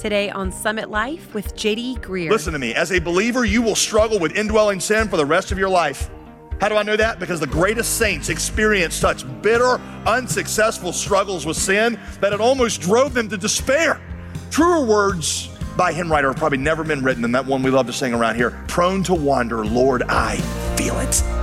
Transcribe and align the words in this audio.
Today 0.00 0.30
on 0.30 0.50
Summit 0.50 0.88
Life 0.88 1.34
with 1.34 1.54
JD 1.54 2.00
Greear. 2.00 2.30
Listen 2.30 2.54
to 2.54 2.58
me. 2.58 2.74
As 2.74 2.90
a 2.90 2.98
believer, 2.98 3.44
you 3.44 3.60
will 3.60 3.74
struggle 3.74 4.18
with 4.18 4.34
indwelling 4.34 4.80
sin 4.80 5.08
for 5.08 5.18
the 5.18 5.26
rest 5.26 5.52
of 5.52 5.58
your 5.58 5.68
life. 5.68 6.08
How 6.58 6.70
do 6.70 6.76
I 6.76 6.82
know 6.82 6.96
that? 6.96 7.20
Because 7.20 7.38
the 7.38 7.46
greatest 7.46 7.98
saints 7.98 8.30
experienced 8.30 8.98
such 8.98 9.26
bitter, 9.42 9.78
unsuccessful 10.06 10.94
struggles 10.94 11.44
with 11.44 11.58
sin 11.58 12.00
that 12.22 12.32
it 12.32 12.40
almost 12.40 12.80
drove 12.80 13.12
them 13.12 13.28
to 13.28 13.36
despair. 13.36 14.00
Truer 14.50 14.86
words 14.86 15.50
by 15.76 15.92
hymn 15.92 16.10
writer 16.10 16.28
have 16.28 16.36
probably 16.38 16.56
never 16.56 16.82
been 16.82 17.04
written 17.04 17.20
than 17.20 17.32
that 17.32 17.44
one 17.44 17.62
we 17.62 17.70
love 17.70 17.86
to 17.86 17.92
sing 17.92 18.14
around 18.14 18.36
here. 18.36 18.58
Prone 18.68 19.02
to 19.02 19.12
wander, 19.12 19.66
Lord, 19.66 20.02
I 20.08 20.36
feel 20.78 20.98
it. 20.98 21.39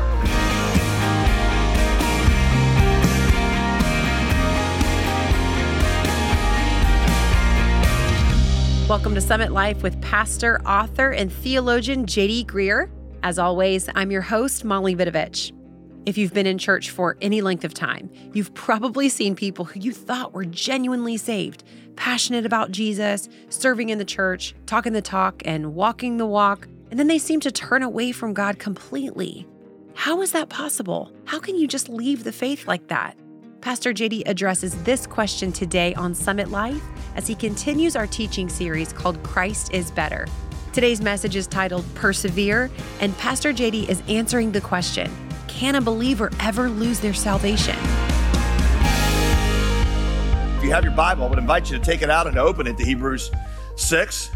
Welcome 8.87 9.15
to 9.15 9.21
Summit 9.21 9.51
Life 9.51 9.83
with 9.83 10.01
pastor, 10.01 10.61
author, 10.61 11.11
and 11.11 11.29
theologian 11.29 12.05
JD 12.05 12.45
Greear. 12.45 12.89
As 13.21 13.37
always, 13.37 13.89
I'm 13.95 14.11
your 14.11 14.21
host, 14.21 14.63
Molly 14.63 14.95
Vidovich. 14.95 15.51
If 16.05 16.17
you've 16.17 16.33
been 16.33 16.47
in 16.47 16.57
church 16.57 16.89
for 16.91 17.17
any 17.21 17.41
length 17.41 17.65
of 17.65 17.73
time, 17.73 18.09
you've 18.31 18.53
probably 18.53 19.09
seen 19.09 19.35
people 19.35 19.65
who 19.65 19.81
you 19.81 19.91
thought 19.91 20.31
were 20.31 20.45
genuinely 20.45 21.17
saved, 21.17 21.65
passionate 21.97 22.45
about 22.45 22.71
Jesus, 22.71 23.27
serving 23.49 23.89
in 23.89 23.97
the 23.97 24.05
church, 24.05 24.55
talking 24.67 24.93
the 24.93 25.01
talk, 25.01 25.41
and 25.43 25.75
walking 25.75 26.15
the 26.15 26.25
walk, 26.25 26.69
and 26.89 26.97
then 26.97 27.07
they 27.07 27.19
seem 27.19 27.41
to 27.41 27.51
turn 27.51 27.83
away 27.83 28.13
from 28.13 28.33
God 28.33 28.57
completely. 28.57 29.45
How 29.95 30.21
is 30.21 30.31
that 30.31 30.47
possible? 30.47 31.11
How 31.25 31.39
can 31.39 31.57
you 31.57 31.67
just 31.67 31.89
leave 31.89 32.23
the 32.23 32.31
faith 32.31 32.69
like 32.69 32.87
that? 32.87 33.17
Pastor 33.61 33.91
JD 33.91 34.23
addresses 34.27 34.81
this 34.83 35.07
question 35.07 35.51
today 35.51 35.93
on 35.95 36.13
Summit 36.13 36.49
Life 36.49 36.83
as 37.15 37.27
he 37.27 37.33
continues 37.33 37.95
our 37.95 38.05
teaching 38.05 38.47
series 38.49 38.93
called 38.93 39.21
Christ 39.23 39.73
is 39.73 39.89
Better. 39.89 40.27
Today's 40.73 41.01
message 41.01 41.35
is 41.35 41.47
titled 41.47 41.83
Persevere, 41.95 42.69
and 43.01 43.17
Pastor 43.17 43.51
JD 43.51 43.89
is 43.89 44.03
answering 44.07 44.51
the 44.51 44.61
question 44.61 45.11
Can 45.47 45.75
a 45.75 45.81
believer 45.81 46.31
ever 46.39 46.69
lose 46.69 46.99
their 46.99 47.15
salvation? 47.15 47.75
If 50.57 50.63
you 50.63 50.71
have 50.71 50.83
your 50.83 50.93
Bible, 50.93 51.25
I 51.25 51.29
would 51.29 51.39
invite 51.39 51.71
you 51.71 51.79
to 51.79 51.83
take 51.83 52.03
it 52.03 52.11
out 52.11 52.27
and 52.27 52.37
open 52.37 52.67
it 52.67 52.77
to 52.77 52.85
Hebrews 52.85 53.31
6. 53.75 54.31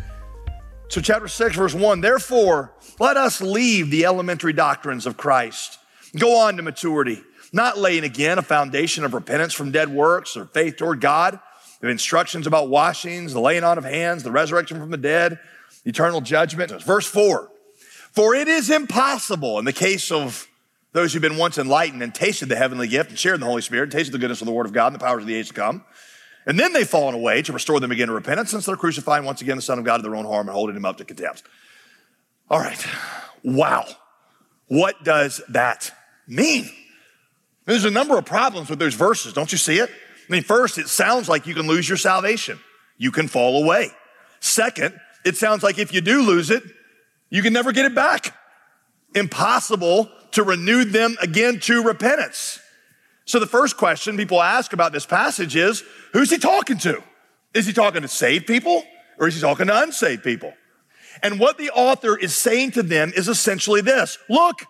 So, 0.90 1.00
chapter 1.00 1.28
6, 1.28 1.56
verse 1.56 1.74
1 1.76 2.02
Therefore, 2.02 2.74
let 3.00 3.18
us 3.18 3.40
leave 3.40 3.92
the 3.92 4.06
elementary 4.06 4.54
doctrines 4.54 5.06
of 5.06 5.16
Christ, 5.16 5.78
go 6.18 6.38
on 6.40 6.58
to 6.58 6.64
maturity 6.64 7.22
not 7.52 7.78
laying 7.78 8.04
again 8.04 8.38
a 8.38 8.42
foundation 8.42 9.04
of 9.04 9.14
repentance 9.14 9.54
from 9.54 9.72
dead 9.72 9.90
works 9.90 10.38
or 10.38 10.46
faith 10.46 10.78
toward 10.78 11.02
God, 11.02 11.40
the 11.80 11.90
instructions 11.90 12.48
about 12.48 12.70
washings, 12.70 13.34
the 13.34 13.42
laying 13.42 13.64
on 13.64 13.78
of 13.78 13.84
hands, 13.84 14.24
the 14.24 14.32
resurrection 14.32 14.80
from 14.80 14.92
the 14.92 14.98
dead, 14.98 15.40
eternal 15.84 16.22
judgment. 16.22 16.72
Verse 16.84 17.08
four, 17.08 17.50
for 18.12 18.36
it 18.36 18.48
is 18.48 18.70
impossible 18.70 19.60
in 19.60 19.66
the 19.66 19.74
case 19.74 20.12
of 20.12 20.48
those 20.94 21.14
who've 21.14 21.22
been 21.22 21.38
once 21.38 21.58
enlightened 21.58 22.04
and 22.04 22.14
tasted 22.14 22.50
the 22.50 22.56
heavenly 22.56 22.88
gift 22.88 23.10
and 23.10 23.18
shared 23.18 23.36
in 23.36 23.40
the 23.42 23.48
Holy 23.48 23.62
Spirit, 23.62 23.84
and 23.84 23.92
tasted 23.94 24.12
the 24.12 24.20
goodness 24.20 24.42
of 24.42 24.46
the 24.46 24.54
Word 24.54 24.66
of 24.66 24.74
God 24.74 24.88
and 24.88 24.96
the 24.96 25.00
powers 25.00 25.24
of 25.24 25.28
the 25.28 25.36
age 25.36 25.48
to 25.48 25.54
come. 25.54 25.84
And 26.46 26.60
then 26.60 26.74
they've 26.74 26.88
fallen 26.88 27.16
away 27.16 27.42
to 27.44 27.54
restore 27.54 27.80
them 27.80 27.92
again 27.92 28.08
to 28.08 28.14
repentance 28.14 28.52
since 28.52 28.66
they're 28.66 28.76
crucifying 28.76 29.24
once 29.24 29.42
again 29.42 29.56
the 29.56 29.62
Son 29.62 29.80
of 29.80 29.86
God 29.86 29.98
to 29.98 30.04
their 30.04 30.16
own 30.16 30.26
harm 30.26 30.48
and 30.48 30.56
holding 30.56 30.76
him 30.76 30.86
up 30.86 30.98
to 30.98 31.06
contempt. 31.06 31.44
All 32.50 32.60
right. 32.60 32.86
Wow. 33.44 33.86
What 34.68 35.04
does 35.04 35.42
that 35.50 35.92
mean? 36.28 36.70
There's 37.66 37.86
a 37.86 37.92
number 37.92 38.18
of 38.18 38.26
problems 38.26 38.70
with 38.70 38.80
those 38.80 38.96
verses. 38.96 39.34
Don't 39.34 39.52
you 39.52 39.58
see 39.58 39.78
it? 39.78 39.90
I 39.90 40.32
mean, 40.32 40.44
first, 40.44 40.78
it 40.78 40.88
sounds 40.88 41.30
like 41.30 41.46
you 41.46 41.54
can 41.54 41.68
lose 41.68 41.88
your 41.88 41.98
salvation. 41.98 42.60
You 42.98 43.12
can 43.12 43.28
fall 43.28 43.64
away. 43.64 43.90
Second, 44.40 45.00
it 45.26 45.38
sounds 45.38 45.64
like 45.64 45.78
if 45.78 45.94
you 45.94 46.02
do 46.02 46.22
lose 46.22 46.50
it, 46.50 46.64
you 47.30 47.42
can 47.42 47.54
never 47.54 47.72
get 47.72 47.86
it 47.86 47.94
back. 47.94 48.36
Impossible 49.14 50.10
to 50.32 50.44
renew 50.44 50.86
them 50.86 51.18
again 51.22 51.60
to 51.62 51.84
repentance. 51.84 52.60
So 53.26 53.40
the 53.40 53.48
first 53.48 53.78
question 53.78 54.18
people 54.18 54.42
ask 54.42 54.74
about 54.74 54.92
this 54.92 55.06
passage 55.06 55.56
is, 55.56 55.84
who's 56.14 56.30
he 56.30 56.38
talking 56.38 56.78
to? 56.80 57.04
Is 57.54 57.68
he 57.68 57.74
talking 57.74 58.02
to 58.02 58.08
saved 58.08 58.48
people 58.48 58.84
or 59.20 59.28
is 59.28 59.36
he 59.36 59.42
talking 59.42 59.68
to 59.68 59.82
unsaved 59.82 60.24
people? 60.24 60.54
And 61.22 61.40
what 61.40 61.58
the 61.58 61.70
author 61.72 62.18
is 62.18 62.36
saying 62.36 62.72
to 62.72 62.84
them 62.84 63.12
is 63.16 63.28
essentially 63.28 63.82
this. 63.82 64.18
Look, 64.30 64.66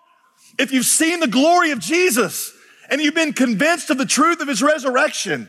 if 0.58 0.72
you've 0.72 0.84
seen 0.84 1.20
the 1.20 1.28
glory 1.28 1.70
of 1.70 1.78
Jesus, 1.78 2.52
and 2.92 3.00
you've 3.00 3.14
been 3.14 3.32
convinced 3.32 3.88
of 3.88 3.96
the 3.96 4.04
truth 4.04 4.42
of 4.42 4.48
his 4.48 4.62
resurrection, 4.62 5.48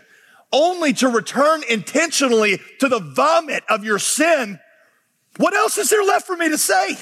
only 0.54 0.94
to 0.94 1.09
return 1.09 1.62
intentionally 1.70 2.58
to 2.80 2.88
the 2.88 3.00
vomit 3.02 3.66
of 3.68 3.84
your 3.84 4.00
sin, 4.00 4.62
what 5.36 5.54
else 5.54 5.78
is 5.78 5.90
there 5.90 6.06
left 6.06 6.26
for 6.26 6.38
me 6.38 6.48
to 6.48 6.58
say? 6.58 6.96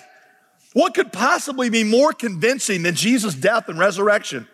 What 0.74 0.96
could 0.96 1.14
possibly 1.14 1.70
be 1.70 1.84
more 1.84 2.12
convincing 2.12 2.82
than 2.82 2.96
Jesus' 2.96 3.36
death 3.36 3.70
and 3.70 3.78
resurrection? 3.78 4.48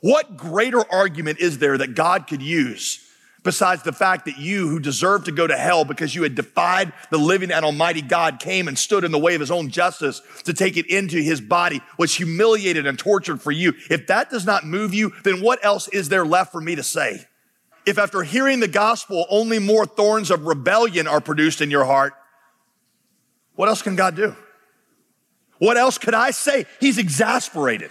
What 0.00 0.38
greater 0.38 0.82
argument 0.90 1.40
is 1.40 1.58
there 1.58 1.76
that 1.76 1.94
God 1.94 2.26
could 2.26 2.40
use 2.40 3.06
besides 3.44 3.82
the 3.82 3.92
fact 3.92 4.24
that 4.24 4.38
you, 4.38 4.68
who 4.68 4.80
deserved 4.80 5.26
to 5.26 5.32
go 5.32 5.46
to 5.46 5.56
hell 5.56 5.84
because 5.84 6.14
you 6.14 6.24
had 6.24 6.34
defied 6.34 6.92
the 7.10 7.18
living 7.18 7.52
and 7.52 7.64
almighty 7.64 8.02
God, 8.02 8.40
came 8.40 8.66
and 8.66 8.76
stood 8.76 9.04
in 9.04 9.12
the 9.12 9.18
way 9.18 9.34
of 9.34 9.40
his 9.40 9.50
own 9.50 9.68
justice 9.68 10.20
to 10.44 10.52
take 10.52 10.76
it 10.76 10.86
into 10.86 11.18
his 11.18 11.40
body, 11.40 11.80
was 11.98 12.14
humiliated 12.14 12.86
and 12.86 12.98
tortured 12.98 13.40
for 13.40 13.52
you. 13.52 13.74
If 13.90 14.08
that 14.08 14.30
does 14.30 14.44
not 14.44 14.64
move 14.64 14.92
you, 14.92 15.12
then 15.22 15.40
what 15.40 15.64
else 15.64 15.86
is 15.88 16.08
there 16.08 16.26
left 16.26 16.50
for 16.50 16.60
me 16.60 16.74
to 16.74 16.82
say? 16.82 17.26
If 17.86 17.98
after 17.98 18.22
hearing 18.22 18.60
the 18.60 18.68
gospel, 18.68 19.26
only 19.28 19.58
more 19.58 19.84
thorns 19.84 20.30
of 20.30 20.46
rebellion 20.46 21.06
are 21.06 21.20
produced 21.20 21.60
in 21.60 21.70
your 21.70 21.84
heart, 21.84 22.14
what 23.56 23.68
else 23.68 23.82
can 23.82 23.94
God 23.94 24.16
do? 24.16 24.34
What 25.58 25.76
else 25.76 25.98
could 25.98 26.14
I 26.14 26.30
say? 26.30 26.64
He's 26.80 26.98
exasperated, 26.98 27.90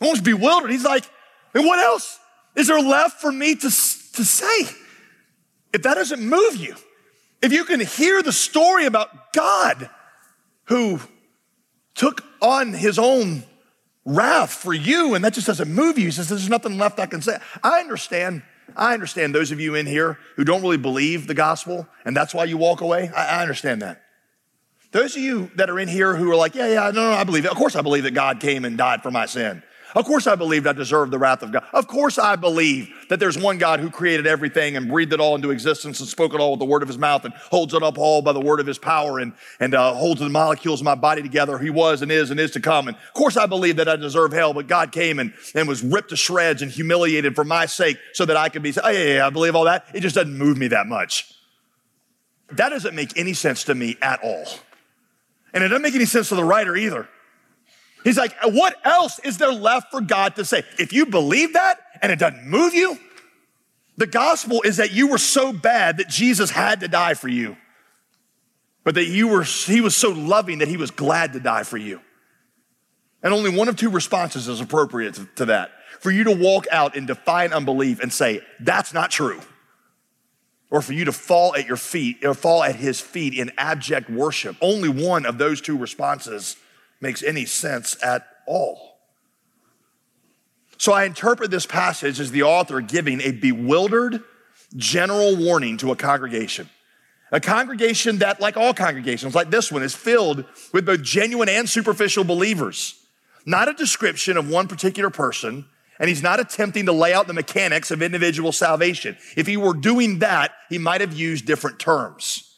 almost 0.00 0.24
bewildered. 0.24 0.70
He's 0.70 0.84
like, 0.84 1.04
and 1.54 1.66
what 1.66 1.80
else 1.80 2.18
is 2.54 2.68
there 2.68 2.80
left 2.80 3.20
for 3.20 3.32
me 3.32 3.54
to, 3.56 3.68
to 3.68 4.24
say? 4.24 4.81
If 5.72 5.82
that 5.82 5.94
doesn't 5.94 6.20
move 6.20 6.56
you, 6.56 6.74
if 7.40 7.52
you 7.52 7.64
can 7.64 7.80
hear 7.80 8.22
the 8.22 8.32
story 8.32 8.86
about 8.86 9.32
God 9.32 9.90
who 10.64 11.00
took 11.94 12.24
on 12.40 12.72
his 12.72 12.98
own 12.98 13.44
wrath 14.04 14.52
for 14.52 14.72
you 14.72 15.14
and 15.14 15.24
that 15.24 15.34
just 15.34 15.46
doesn't 15.46 15.72
move 15.72 15.98
you, 15.98 16.06
he 16.06 16.10
says, 16.10 16.28
There's 16.28 16.48
nothing 16.48 16.78
left 16.78 16.98
I 16.98 17.06
can 17.06 17.22
say. 17.22 17.38
I 17.62 17.80
understand. 17.80 18.42
I 18.76 18.94
understand 18.94 19.34
those 19.34 19.50
of 19.50 19.60
you 19.60 19.74
in 19.74 19.86
here 19.86 20.18
who 20.36 20.44
don't 20.44 20.62
really 20.62 20.78
believe 20.78 21.26
the 21.26 21.34
gospel 21.34 21.86
and 22.04 22.16
that's 22.16 22.32
why 22.32 22.44
you 22.44 22.56
walk 22.56 22.80
away. 22.80 23.10
I, 23.14 23.38
I 23.38 23.42
understand 23.42 23.82
that. 23.82 24.02
Those 24.92 25.16
of 25.16 25.22
you 25.22 25.50
that 25.56 25.70
are 25.70 25.80
in 25.80 25.88
here 25.88 26.14
who 26.14 26.30
are 26.30 26.36
like, 26.36 26.54
yeah, 26.54 26.68
yeah, 26.68 26.90
no, 26.90 27.10
no, 27.10 27.12
I 27.12 27.24
believe 27.24 27.44
it. 27.46 27.50
Of 27.50 27.56
course, 27.56 27.76
I 27.76 27.82
believe 27.82 28.04
that 28.04 28.12
God 28.12 28.40
came 28.40 28.64
and 28.64 28.76
died 28.76 29.02
for 29.02 29.10
my 29.10 29.26
sin. 29.26 29.62
Of 29.94 30.06
course, 30.06 30.26
I 30.26 30.36
believed 30.36 30.66
I 30.66 30.72
deserved 30.72 31.12
the 31.12 31.18
wrath 31.18 31.42
of 31.42 31.52
God. 31.52 31.64
Of 31.72 31.86
course, 31.86 32.18
I 32.18 32.36
believe 32.36 32.90
that 33.08 33.20
there's 33.20 33.36
one 33.36 33.58
God 33.58 33.80
who 33.80 33.90
created 33.90 34.26
everything 34.26 34.76
and 34.76 34.88
breathed 34.88 35.12
it 35.12 35.20
all 35.20 35.34
into 35.34 35.50
existence 35.50 36.00
and 36.00 36.08
spoke 36.08 36.32
it 36.32 36.40
all 36.40 36.52
with 36.52 36.60
the 36.60 36.64
word 36.64 36.82
of 36.82 36.88
his 36.88 36.98
mouth 36.98 37.24
and 37.24 37.34
holds 37.34 37.74
it 37.74 37.82
up 37.82 37.98
all 37.98 38.22
by 38.22 38.32
the 38.32 38.40
word 38.40 38.60
of 38.60 38.66
his 38.66 38.78
power 38.78 39.18
and, 39.18 39.34
and 39.60 39.74
uh, 39.74 39.92
holds 39.94 40.20
the 40.20 40.28
molecules 40.28 40.80
of 40.80 40.84
my 40.84 40.94
body 40.94 41.20
together. 41.20 41.58
He 41.58 41.70
was 41.70 42.00
and 42.00 42.10
is 42.10 42.30
and 42.30 42.40
is 42.40 42.52
to 42.52 42.60
come. 42.60 42.88
And 42.88 42.96
of 42.96 43.12
course, 43.12 43.36
I 43.36 43.46
believe 43.46 43.76
that 43.76 43.88
I 43.88 43.96
deserve 43.96 44.32
hell, 44.32 44.54
but 44.54 44.66
God 44.66 44.92
came 44.92 45.18
and, 45.18 45.34
and 45.54 45.68
was 45.68 45.82
ripped 45.82 46.10
to 46.10 46.16
shreds 46.16 46.62
and 46.62 46.70
humiliated 46.70 47.34
for 47.34 47.44
my 47.44 47.66
sake 47.66 47.98
so 48.14 48.24
that 48.24 48.36
I 48.36 48.48
could 48.48 48.62
be, 48.62 48.72
oh, 48.82 48.88
yeah, 48.88 49.14
yeah, 49.14 49.26
I 49.26 49.30
believe 49.30 49.54
all 49.54 49.64
that. 49.64 49.86
It 49.94 50.00
just 50.00 50.14
doesn't 50.14 50.36
move 50.36 50.56
me 50.56 50.68
that 50.68 50.86
much. 50.86 51.34
That 52.50 52.70
doesn't 52.70 52.94
make 52.94 53.18
any 53.18 53.34
sense 53.34 53.64
to 53.64 53.74
me 53.74 53.96
at 54.00 54.22
all. 54.22 54.46
And 55.54 55.62
it 55.62 55.68
doesn't 55.68 55.82
make 55.82 55.94
any 55.94 56.06
sense 56.06 56.30
to 56.30 56.34
the 56.34 56.44
writer 56.44 56.76
either. 56.76 57.08
He's 58.04 58.18
like, 58.18 58.34
what 58.42 58.76
else 58.84 59.18
is 59.20 59.38
there 59.38 59.52
left 59.52 59.90
for 59.90 60.00
God 60.00 60.36
to 60.36 60.44
say? 60.44 60.64
If 60.78 60.92
you 60.92 61.06
believe 61.06 61.52
that 61.52 61.78
and 62.00 62.10
it 62.10 62.18
doesn't 62.18 62.44
move 62.44 62.74
you, 62.74 62.98
the 63.96 64.06
gospel 64.06 64.62
is 64.62 64.78
that 64.78 64.92
you 64.92 65.08
were 65.08 65.18
so 65.18 65.52
bad 65.52 65.98
that 65.98 66.08
Jesus 66.08 66.50
had 66.50 66.80
to 66.80 66.88
die 66.88 67.14
for 67.14 67.28
you, 67.28 67.56
but 68.84 68.94
that 68.96 69.04
you 69.04 69.28
were, 69.28 69.42
he 69.42 69.80
was 69.80 69.94
so 69.94 70.10
loving 70.10 70.58
that 70.58 70.68
he 70.68 70.76
was 70.76 70.90
glad 70.90 71.34
to 71.34 71.40
die 71.40 71.62
for 71.62 71.76
you. 71.76 72.00
And 73.22 73.32
only 73.32 73.56
one 73.56 73.68
of 73.68 73.76
two 73.76 73.90
responses 73.90 74.48
is 74.48 74.60
appropriate 74.60 75.14
to, 75.14 75.28
to 75.36 75.44
that. 75.46 75.70
For 76.00 76.10
you 76.10 76.24
to 76.24 76.32
walk 76.32 76.66
out 76.72 76.96
in 76.96 77.06
defiant 77.06 77.52
unbelief 77.52 78.00
and 78.00 78.12
say, 78.12 78.40
that's 78.58 78.92
not 78.92 79.12
true. 79.12 79.40
Or 80.70 80.82
for 80.82 80.94
you 80.94 81.04
to 81.04 81.12
fall 81.12 81.54
at 81.54 81.66
your 81.66 81.76
feet, 81.76 82.24
or 82.24 82.34
fall 82.34 82.64
at 82.64 82.74
his 82.74 83.00
feet 83.00 83.34
in 83.34 83.52
abject 83.58 84.10
worship. 84.10 84.56
Only 84.60 84.88
one 84.88 85.26
of 85.26 85.38
those 85.38 85.60
two 85.60 85.76
responses 85.76 86.56
makes 87.02 87.22
any 87.22 87.44
sense 87.44 88.02
at 88.02 88.26
all. 88.46 88.96
So 90.78 90.92
I 90.92 91.04
interpret 91.04 91.50
this 91.50 91.66
passage 91.66 92.18
as 92.18 92.30
the 92.30 92.44
author 92.44 92.80
giving 92.80 93.20
a 93.20 93.32
bewildered 93.32 94.22
general 94.76 95.36
warning 95.36 95.76
to 95.78 95.92
a 95.92 95.96
congregation. 95.96 96.70
A 97.30 97.40
congregation 97.40 98.18
that, 98.18 98.40
like 98.40 98.56
all 98.56 98.74
congregations, 98.74 99.34
like 99.34 99.50
this 99.50 99.70
one, 99.70 99.82
is 99.82 99.94
filled 99.94 100.44
with 100.72 100.86
both 100.86 101.02
genuine 101.02 101.48
and 101.48 101.68
superficial 101.68 102.24
believers. 102.24 102.98
Not 103.46 103.68
a 103.68 103.74
description 103.74 104.36
of 104.36 104.50
one 104.50 104.68
particular 104.68 105.10
person, 105.10 105.66
and 105.98 106.08
he's 106.08 106.22
not 106.22 106.40
attempting 106.40 106.86
to 106.86 106.92
lay 106.92 107.12
out 107.12 107.26
the 107.26 107.32
mechanics 107.32 107.90
of 107.90 108.02
individual 108.02 108.52
salvation. 108.52 109.16
If 109.36 109.46
he 109.46 109.56
were 109.56 109.74
doing 109.74 110.18
that, 110.18 110.52
he 110.68 110.78
might 110.78 111.00
have 111.00 111.12
used 111.12 111.46
different 111.46 111.78
terms. 111.78 112.51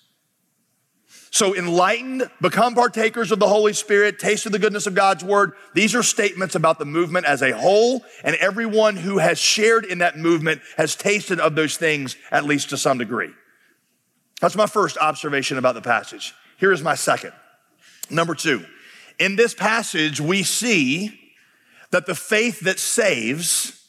So, 1.35 1.53
enlightened, 1.53 2.31
become 2.41 2.77
partakers 2.77 3.33
of 3.33 3.41
the 3.41 3.49
Holy 3.49 3.73
Spirit, 3.73 4.21
taste 4.21 4.47
of 4.47 4.53
the 4.53 4.59
goodness 4.61 4.87
of 4.87 4.95
God's 4.95 5.25
word. 5.25 5.55
These 5.75 5.97
are 5.97 6.03
statements 6.05 6.55
about 6.55 6.79
the 6.79 6.85
movement 6.85 7.27
as 7.27 7.43
a 7.43 7.51
whole, 7.51 8.05
and 8.23 8.37
everyone 8.37 8.95
who 8.95 9.19
has 9.19 9.37
shared 9.37 9.85
in 9.85 9.99
that 9.99 10.17
movement 10.17 10.63
has 10.77 10.95
tasted 10.95 11.41
of 11.41 11.57
those 11.57 11.77
things, 11.77 12.15
at 12.31 12.45
least 12.45 12.71
to 12.71 12.77
some 12.77 12.99
degree. 12.99 13.33
That's 14.41 14.55
my 14.55 14.67
first 14.67 14.97
observation 14.97 15.59
about 15.59 15.75
the 15.75 15.83
passage. 15.83 16.35
Here 16.57 16.71
is 16.71 16.85
my 16.85 16.95
second. 16.95 17.33
Number 18.09 18.37
two, 18.37 18.65
in 19.19 19.35
this 19.35 19.55
passage, 19.55 20.21
we 20.21 20.45
see 20.45 21.19
that 21.91 22.07
the 22.07 22.15
faith 22.15 22.61
that 22.61 22.79
saves 22.79 23.89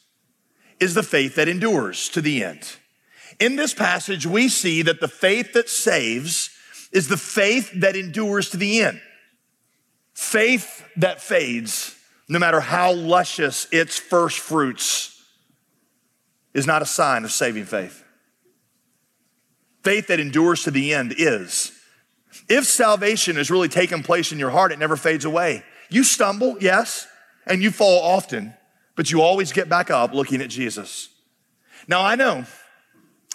is 0.80 0.95
the 0.95 1.03
faith 1.03 1.36
that 1.36 1.47
endures 1.47 2.09
to 2.09 2.21
the 2.21 2.44
end. 2.44 2.77
In 3.39 3.56
this 3.56 3.75
passage, 3.75 4.25
we 4.25 4.50
see 4.50 4.81
that 4.81 5.00
the 5.00 5.07
faith 5.07 5.53
that 5.53 5.69
saves 5.69 6.50
is 6.95 7.09
the 7.09 7.18
faith 7.18 7.71
that 7.81 7.97
endures 7.97 8.50
to 8.51 8.57
the 8.57 8.81
end. 8.81 9.01
Faith 10.13 10.81
that 10.95 11.21
fades, 11.21 11.94
no 12.30 12.39
matter 12.39 12.62
how 12.62 12.94
luscious 12.94 13.68
its 13.69 14.00
first 14.00 14.39
fruits, 14.39 15.21
is 16.53 16.65
not 16.65 16.81
a 16.81 16.86
sign 16.86 17.25
of 17.25 17.33
saving 17.33 17.65
faith. 17.65 18.01
Faith 19.83 20.07
that 20.07 20.21
endures 20.21 20.63
to 20.63 20.71
the 20.71 20.94
end 20.94 21.13
is. 21.18 21.74
If 22.47 22.63
salvation 22.63 23.36
has 23.36 23.51
really 23.51 23.68
taken 23.68 24.01
place 24.01 24.31
in 24.31 24.39
your 24.39 24.51
heart, 24.51 24.71
it 24.71 24.80
never 24.80 24.95
fades 24.95 25.25
away. 25.25 25.63
You 25.89 26.06
stumble, 26.06 26.56
yes, 26.62 27.07
and 27.45 27.62
you 27.62 27.71
fall 27.71 28.03
often, 28.03 28.53
but 28.95 29.12
you 29.12 29.21
always 29.21 29.51
get 29.51 29.68
back 29.68 29.92
up 29.92 30.13
looking 30.13 30.42
at 30.42 30.50
Jesus. 30.50 31.09
Now, 31.89 32.01
I 32.01 32.15
know, 32.15 32.45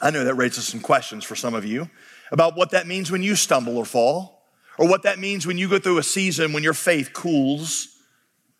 I 0.01 0.11
know 0.11 0.25
that 0.25 0.35
raises 0.35 0.67
some 0.67 0.81
questions 0.81 1.25
for 1.25 1.37
some 1.37 1.53
of 1.53 1.67
you 1.67 1.91
about 2.31 2.57
what 2.57 2.71
that 2.71 2.87
means 2.87 3.11
when 3.11 3.23
you 3.23 3.37
stumble 3.37 3.77
or 3.77 3.85
fall, 3.85 4.43
or 4.79 4.89
what 4.89 5.03
that 5.03 5.19
means 5.19 5.47
when 5.47 5.59
you 5.59 5.69
go 5.69 5.79
through 5.79 5.99
a 5.99 6.03
season 6.03 6.53
when 6.53 6.63
your 6.63 6.75
faith 6.75 7.13
cools. 7.13 7.89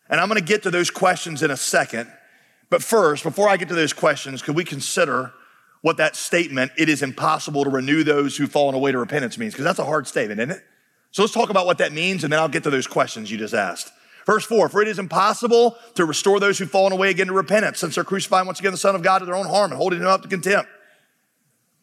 And 0.09 0.19
I'm 0.19 0.27
gonna 0.27 0.41
get 0.41 0.63
to 0.63 0.71
those 0.71 0.91
questions 0.91 1.41
in 1.41 1.51
a 1.51 1.57
second. 1.57 2.11
But 2.69 2.83
first, 2.83 3.23
before 3.23 3.49
I 3.49 3.57
get 3.57 3.67
to 3.69 3.75
those 3.75 3.93
questions, 3.93 4.41
could 4.41 4.55
we 4.55 4.63
consider 4.63 5.33
what 5.81 5.97
that 5.97 6.15
statement, 6.15 6.71
it 6.77 6.89
is 6.89 7.01
impossible 7.01 7.63
to 7.63 7.69
renew 7.69 8.03
those 8.03 8.37
who've 8.37 8.51
fallen 8.51 8.75
away 8.75 8.91
to 8.91 8.99
repentance 8.99 9.37
means? 9.37 9.53
Because 9.53 9.65
that's 9.65 9.79
a 9.79 9.85
hard 9.85 10.07
statement, 10.07 10.39
isn't 10.39 10.51
it? 10.51 10.63
So 11.11 11.23
let's 11.23 11.33
talk 11.33 11.49
about 11.49 11.65
what 11.65 11.79
that 11.79 11.91
means, 11.91 12.23
and 12.23 12.31
then 12.31 12.39
I'll 12.39 12.47
get 12.47 12.63
to 12.63 12.69
those 12.69 12.87
questions 12.87 13.29
you 13.29 13.37
just 13.37 13.53
asked. 13.53 13.91
Verse 14.25 14.45
4 14.45 14.69
For 14.69 14.81
it 14.81 14.87
is 14.87 14.99
impossible 14.99 15.77
to 15.95 16.05
restore 16.05 16.39
those 16.39 16.57
who've 16.57 16.69
fallen 16.69 16.93
away 16.93 17.09
again 17.09 17.27
to 17.27 17.33
repentance, 17.33 17.79
since 17.79 17.95
they're 17.95 18.03
crucifying 18.03 18.45
once 18.45 18.59
again 18.59 18.71
the 18.71 18.77
Son 18.77 18.95
of 18.95 19.03
God 19.03 19.19
to 19.19 19.25
their 19.25 19.35
own 19.35 19.47
harm 19.47 19.71
and 19.71 19.77
holding 19.77 19.99
him 19.99 20.07
up 20.07 20.21
to 20.21 20.27
contempt. 20.27 20.69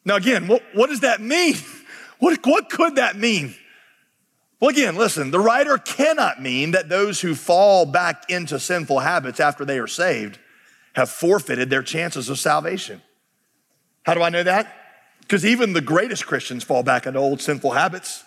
Now, 0.05 0.17
again, 0.17 0.47
what, 0.47 0.63
what 0.75 0.89
does 0.89 1.01
that 1.01 1.21
mean? 1.21 1.55
What, 2.19 2.45
what 2.45 2.71
could 2.71 2.97
that 2.97 3.17
mean? 3.17 3.55
Well, 4.61 4.71
again, 4.71 4.97
listen, 4.97 5.31
the 5.31 5.39
writer 5.39 5.79
cannot 5.79 6.43
mean 6.43 6.73
that 6.73 6.89
those 6.89 7.21
who 7.21 7.35
fall 7.35 7.87
back 7.87 8.29
into 8.29 8.59
sinful 8.59 8.99
habits 9.01 9.39
after 9.39 9.65
they 9.65 9.79
are 9.79 9.87
saved 9.87 10.39
have 10.95 11.11
forfeited 11.11 11.71
their 11.71 11.83
chances 11.83 12.29
of 12.29 12.39
salvation. 12.39 13.01
How 14.03 14.15
do 14.15 14.23
I 14.23 14.31
know 14.31 14.43
that? 14.43 14.75
Because 15.21 15.45
even 15.45 15.75
the 15.75 15.81
greatest 15.81 16.27
Christians 16.27 16.65
fall 16.65 16.83
back 16.83 17.07
into 17.07 17.19
old 17.21 17.41
sinful 17.41 17.73
habits. 17.73 18.25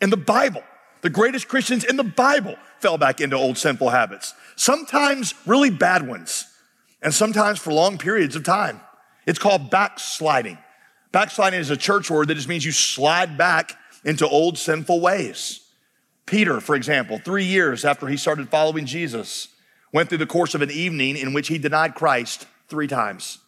In 0.00 0.10
the 0.10 0.16
Bible, 0.16 0.64
the 1.02 1.10
greatest 1.10 1.46
Christians 1.46 1.84
in 1.84 1.96
the 1.96 2.04
Bible 2.04 2.56
fell 2.80 2.98
back 2.98 3.20
into 3.20 3.36
old 3.36 3.56
sinful 3.56 3.90
habits, 3.90 4.34
sometimes 4.56 5.34
really 5.46 5.70
bad 5.70 6.06
ones, 6.06 6.46
and 7.02 7.14
sometimes 7.14 7.58
for 7.58 7.72
long 7.72 7.98
periods 7.98 8.34
of 8.34 8.42
time. 8.42 8.80
It's 9.26 9.38
called 9.38 9.70
backsliding. 9.70 10.58
Backsliding 11.16 11.60
is 11.60 11.70
a 11.70 11.78
church 11.78 12.10
word 12.10 12.28
that 12.28 12.34
just 12.34 12.46
means 12.46 12.62
you 12.62 12.72
slide 12.72 13.38
back 13.38 13.78
into 14.04 14.28
old 14.28 14.58
sinful 14.58 15.00
ways. 15.00 15.66
Peter, 16.26 16.60
for 16.60 16.76
example, 16.76 17.18
three 17.18 17.46
years 17.46 17.86
after 17.86 18.06
he 18.06 18.18
started 18.18 18.50
following 18.50 18.84
Jesus, 18.84 19.48
went 19.94 20.10
through 20.10 20.18
the 20.18 20.26
course 20.26 20.54
of 20.54 20.60
an 20.60 20.70
evening 20.70 21.16
in 21.16 21.32
which 21.32 21.48
he 21.48 21.56
denied 21.56 21.94
Christ 21.94 22.46
three 22.68 22.86
times. 22.86 23.38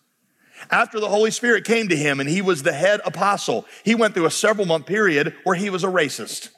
After 0.70 0.99
the 0.99 1.11
Holy 1.11 1.31
Spirit 1.31 1.67
came 1.67 1.88
to 1.88 1.94
him 1.94 2.20
and 2.20 2.29
he 2.31 2.41
was 2.41 2.62
the 2.62 2.73
head 2.73 3.03
apostle, 3.05 3.67
he 3.85 3.94
went 3.94 4.15
through 4.15 4.25
a 4.25 4.31
several 4.31 4.67
month 4.67 4.87
period 4.87 5.35
where 5.44 5.55
he 5.55 5.69
was 5.69 5.85
a 5.85 5.88
racist. 5.88 6.49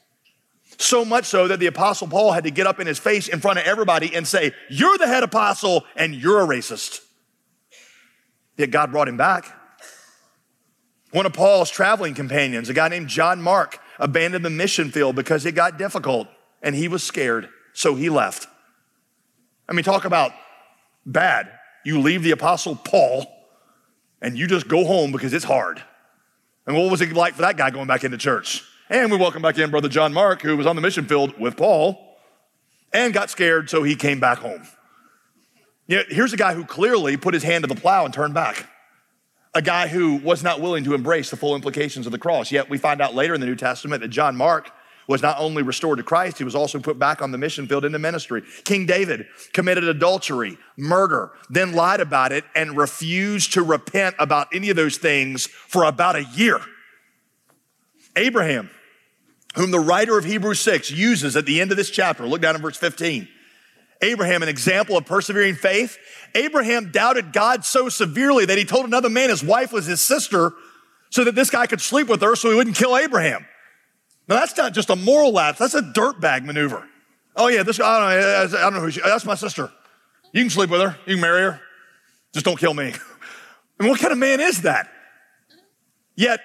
So 0.78 1.04
much 1.04 1.24
so 1.24 1.48
that 1.48 1.58
the 1.58 1.66
apostle 1.66 2.06
Paul 2.06 2.30
had 2.30 2.44
to 2.44 2.52
get 2.52 2.68
up 2.68 2.78
in 2.78 2.86
his 2.86 3.00
face 3.00 3.26
in 3.26 3.40
front 3.40 3.58
of 3.58 3.64
everybody 3.64 4.14
and 4.14 4.28
say, 4.28 4.52
You're 4.68 4.96
the 4.96 5.08
head 5.08 5.24
apostle 5.24 5.84
and 5.96 6.14
you're 6.14 6.40
a 6.40 6.46
racist. 6.46 7.00
Yet 8.56 8.70
God 8.70 8.92
brought 8.92 9.08
him 9.08 9.16
back. 9.16 9.56
One 11.12 11.26
of 11.26 11.32
Paul's 11.32 11.70
traveling 11.70 12.14
companions, 12.14 12.68
a 12.68 12.74
guy 12.74 12.88
named 12.88 13.08
John 13.08 13.42
Mark, 13.42 13.78
abandoned 13.98 14.44
the 14.44 14.50
mission 14.50 14.90
field 14.90 15.16
because 15.16 15.44
it 15.44 15.54
got 15.54 15.76
difficult 15.76 16.28
and 16.62 16.74
he 16.74 16.88
was 16.88 17.02
scared, 17.02 17.48
so 17.72 17.96
he 17.96 18.08
left. 18.08 18.46
I 19.68 19.72
mean, 19.72 19.84
talk 19.84 20.04
about 20.04 20.32
bad. 21.04 21.50
You 21.84 22.00
leave 22.00 22.22
the 22.22 22.30
apostle 22.30 22.76
Paul 22.76 23.26
and 24.20 24.38
you 24.38 24.46
just 24.46 24.68
go 24.68 24.84
home 24.84 25.10
because 25.10 25.32
it's 25.32 25.44
hard. 25.44 25.82
And 26.66 26.76
what 26.76 26.90
was 26.90 27.00
it 27.00 27.12
like 27.12 27.34
for 27.34 27.42
that 27.42 27.56
guy 27.56 27.70
going 27.70 27.86
back 27.86 28.04
into 28.04 28.18
church? 28.18 28.64
And 28.88 29.10
we 29.10 29.16
welcome 29.16 29.42
back 29.42 29.58
in 29.58 29.70
Brother 29.70 29.88
John 29.88 30.12
Mark, 30.12 30.42
who 30.42 30.56
was 30.56 30.66
on 30.66 30.76
the 30.76 30.82
mission 30.82 31.06
field 31.06 31.38
with 31.40 31.56
Paul 31.56 32.18
and 32.92 33.14
got 33.14 33.30
scared, 33.30 33.70
so 33.70 33.82
he 33.82 33.96
came 33.96 34.20
back 34.20 34.38
home. 34.38 34.62
You 35.86 36.02
here's 36.08 36.32
a 36.32 36.36
guy 36.36 36.54
who 36.54 36.64
clearly 36.64 37.16
put 37.16 37.34
his 37.34 37.42
hand 37.42 37.64
to 37.64 37.68
the 37.68 37.80
plow 37.80 38.04
and 38.04 38.14
turned 38.14 38.34
back 38.34 38.68
a 39.54 39.62
guy 39.62 39.88
who 39.88 40.16
was 40.16 40.42
not 40.42 40.60
willing 40.60 40.84
to 40.84 40.94
embrace 40.94 41.30
the 41.30 41.36
full 41.36 41.54
implications 41.54 42.06
of 42.06 42.12
the 42.12 42.18
cross. 42.18 42.52
Yet 42.52 42.70
we 42.70 42.78
find 42.78 43.00
out 43.00 43.14
later 43.14 43.34
in 43.34 43.40
the 43.40 43.46
New 43.46 43.56
Testament 43.56 44.02
that 44.02 44.08
John 44.08 44.36
Mark 44.36 44.70
was 45.08 45.22
not 45.22 45.40
only 45.40 45.64
restored 45.64 45.98
to 45.98 46.04
Christ, 46.04 46.38
he 46.38 46.44
was 46.44 46.54
also 46.54 46.78
put 46.78 46.96
back 46.96 47.20
on 47.20 47.32
the 47.32 47.38
mission 47.38 47.66
field 47.66 47.84
into 47.84 47.98
ministry. 47.98 48.42
King 48.62 48.86
David 48.86 49.26
committed 49.52 49.82
adultery, 49.82 50.56
murder, 50.76 51.32
then 51.48 51.72
lied 51.72 51.98
about 51.98 52.30
it 52.30 52.44
and 52.54 52.76
refused 52.76 53.52
to 53.54 53.62
repent 53.62 54.14
about 54.20 54.46
any 54.54 54.70
of 54.70 54.76
those 54.76 54.98
things 54.98 55.46
for 55.46 55.82
about 55.82 56.14
a 56.14 56.22
year. 56.24 56.60
Abraham, 58.14 58.70
whom 59.56 59.72
the 59.72 59.80
writer 59.80 60.16
of 60.16 60.24
Hebrews 60.24 60.60
6 60.60 60.92
uses 60.92 61.36
at 61.36 61.44
the 61.44 61.60
end 61.60 61.72
of 61.72 61.76
this 61.76 61.90
chapter, 61.90 62.24
look 62.24 62.40
down 62.40 62.54
in 62.54 62.62
verse 62.62 62.76
15. 62.76 63.26
Abraham, 64.02 64.42
an 64.42 64.48
example 64.48 64.96
of 64.96 65.04
persevering 65.04 65.54
faith. 65.54 65.98
Abraham 66.34 66.90
doubted 66.90 67.32
God 67.32 67.64
so 67.64 67.88
severely 67.88 68.46
that 68.46 68.56
he 68.56 68.64
told 68.64 68.86
another 68.86 69.10
man 69.10 69.30
his 69.30 69.44
wife 69.44 69.72
was 69.72 69.86
his 69.86 70.00
sister 70.00 70.52
so 71.10 71.24
that 71.24 71.34
this 71.34 71.50
guy 71.50 71.66
could 71.66 71.80
sleep 71.80 72.08
with 72.08 72.22
her 72.22 72.34
so 72.34 72.50
he 72.50 72.56
wouldn't 72.56 72.76
kill 72.76 72.96
Abraham. 72.96 73.46
Now, 74.28 74.36
that's 74.36 74.56
not 74.56 74.72
just 74.72 74.90
a 74.90 74.96
moral 74.96 75.32
lapse, 75.32 75.58
that's 75.58 75.74
a 75.74 75.82
dirtbag 75.82 76.44
maneuver. 76.44 76.86
Oh, 77.36 77.48
yeah, 77.48 77.62
this 77.62 77.80
I 77.80 77.98
don't 77.98 78.52
know, 78.52 78.58
I 78.58 78.62
don't 78.62 78.74
know 78.74 78.80
who 78.80 78.90
she, 78.90 79.00
that's 79.00 79.24
my 79.24 79.34
sister. 79.34 79.70
You 80.32 80.42
can 80.42 80.50
sleep 80.50 80.70
with 80.70 80.80
her, 80.80 80.96
you 81.06 81.14
can 81.14 81.20
marry 81.20 81.42
her, 81.42 81.60
just 82.32 82.46
don't 82.46 82.58
kill 82.58 82.74
me. 82.74 82.94
and 83.80 83.88
what 83.88 83.98
kind 83.98 84.12
of 84.12 84.18
man 84.18 84.40
is 84.40 84.62
that? 84.62 84.88
Yet, 86.14 86.40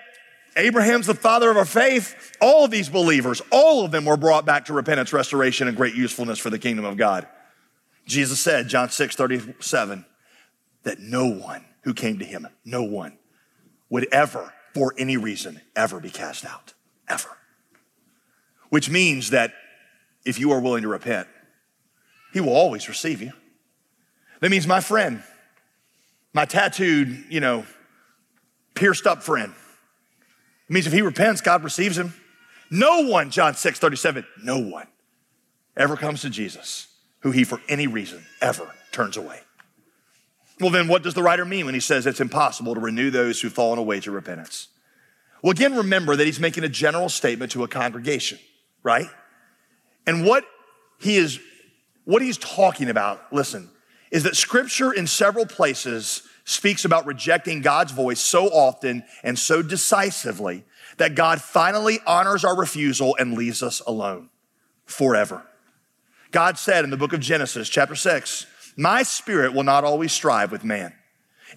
Abraham's 0.57 1.07
the 1.07 1.13
father 1.13 1.51
of 1.51 1.57
our 1.57 1.65
faith. 1.65 2.35
All 2.39 2.65
of 2.65 2.71
these 2.71 2.89
believers, 2.89 3.41
all 3.51 3.83
of 3.83 3.91
them 3.91 4.05
were 4.05 4.17
brought 4.17 4.45
back 4.45 4.65
to 4.65 4.73
repentance, 4.73 5.11
restoration, 5.11 5.67
and 5.67 5.75
great 5.75 5.95
usefulness 5.95 6.39
for 6.39 6.49
the 6.49 6.59
kingdom 6.59 6.85
of 6.85 6.97
God. 6.97 7.27
Jesus 8.05 8.39
said, 8.39 8.67
John 8.67 8.89
6 8.89 9.15
37, 9.15 10.05
that 10.83 10.99
no 10.99 11.27
one 11.27 11.65
who 11.81 11.93
came 11.93 12.19
to 12.19 12.25
him, 12.25 12.47
no 12.63 12.83
one, 12.83 13.17
would 13.89 14.07
ever, 14.11 14.53
for 14.73 14.93
any 14.97 15.17
reason, 15.17 15.61
ever 15.75 15.99
be 15.99 16.09
cast 16.09 16.45
out. 16.45 16.73
Ever. 17.07 17.29
Which 18.69 18.89
means 18.89 19.31
that 19.31 19.53
if 20.25 20.39
you 20.39 20.51
are 20.51 20.59
willing 20.59 20.83
to 20.83 20.87
repent, 20.87 21.27
he 22.33 22.39
will 22.39 22.53
always 22.53 22.87
receive 22.87 23.21
you. 23.21 23.31
That 24.41 24.49
means 24.49 24.67
my 24.67 24.81
friend, 24.81 25.23
my 26.33 26.45
tattooed, 26.45 27.25
you 27.29 27.39
know, 27.39 27.65
pierced 28.73 29.07
up 29.07 29.23
friend. 29.23 29.53
It 30.69 30.73
means 30.73 30.87
if 30.87 30.93
he 30.93 31.01
repents, 31.01 31.41
God 31.41 31.63
receives 31.63 31.97
him. 31.97 32.13
No 32.69 33.07
one, 33.07 33.29
John 33.29 33.55
6 33.55 33.79
37, 33.79 34.25
no 34.43 34.59
one 34.59 34.87
ever 35.77 35.95
comes 35.95 36.21
to 36.21 36.29
Jesus 36.29 36.87
who 37.25 37.31
he, 37.31 37.43
for 37.43 37.59
any 37.67 37.87
reason, 37.87 38.23
ever 38.39 38.71
turns 38.91 39.17
away. 39.17 39.39
Well, 40.59 40.69
then, 40.69 40.87
what 40.87 41.01
does 41.01 41.15
the 41.15 41.23
writer 41.23 41.43
mean 41.43 41.65
when 41.65 41.73
he 41.73 41.79
says 41.79 42.05
it's 42.05 42.21
impossible 42.21 42.75
to 42.75 42.79
renew 42.79 43.09
those 43.09 43.41
who've 43.41 43.51
fallen 43.51 43.79
away 43.79 43.99
to 44.01 44.11
repentance? 44.11 44.67
Well, 45.41 45.49
again, 45.49 45.75
remember 45.75 46.15
that 46.15 46.23
he's 46.23 46.39
making 46.39 46.65
a 46.65 46.69
general 46.69 47.09
statement 47.09 47.51
to 47.53 47.63
a 47.63 47.67
congregation, 47.67 48.37
right? 48.83 49.07
And 50.05 50.23
what 50.23 50.45
he 50.99 51.15
is, 51.15 51.39
what 52.03 52.21
he's 52.21 52.37
talking 52.37 52.91
about, 52.91 53.33
listen, 53.33 53.71
is 54.11 54.21
that 54.21 54.35
scripture 54.35 54.91
in 54.91 55.07
several 55.07 55.47
places 55.47 56.21
speaks 56.43 56.85
about 56.85 57.07
rejecting 57.07 57.61
God's 57.61 57.91
voice 57.91 58.19
so 58.19 58.49
often 58.49 59.03
and 59.23 59.39
so 59.39 59.63
decisively 59.63 60.63
that 60.97 61.15
God 61.15 61.41
finally 61.41 61.97
honors 62.05 62.45
our 62.45 62.55
refusal 62.55 63.15
and 63.17 63.33
leaves 63.33 63.63
us 63.63 63.81
alone 63.87 64.29
forever. 64.85 65.43
God 66.35 66.59
said 66.59 66.83
in 66.83 66.89
the 66.89 66.97
book 66.97 67.13
of 67.13 67.21
Genesis, 67.21 67.69
chapter 67.69 67.95
6, 67.95 68.45
My 68.75 69.03
spirit 69.03 69.53
will 69.53 69.63
not 69.63 69.85
always 69.85 70.11
strive 70.11 70.51
with 70.51 70.65
man. 70.65 70.93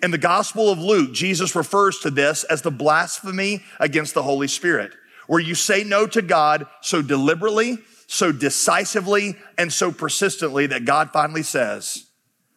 In 0.05 0.13
the 0.13 0.19
Gospel 0.19 0.71
of 0.71 0.79
Luke, 0.79 1.13
Jesus 1.13 1.57
refers 1.57 1.99
to 1.99 2.13
this 2.13 2.45
as 2.45 2.63
the 2.63 2.71
blasphemy 2.71 3.65
against 3.81 4.15
the 4.15 4.23
Holy 4.23 4.47
Spirit, 4.47 4.93
where 5.27 5.41
you 5.41 5.57
say 5.57 5.83
no 5.83 6.07
to 6.07 6.23
God 6.23 6.69
so 6.81 7.03
deliberately, 7.03 7.79
so 8.07 8.31
decisively, 8.31 9.35
and 9.59 9.73
so 9.73 9.91
persistently 9.91 10.69
that 10.69 10.85
God 10.85 11.11
finally 11.13 11.43
says, 11.43 12.07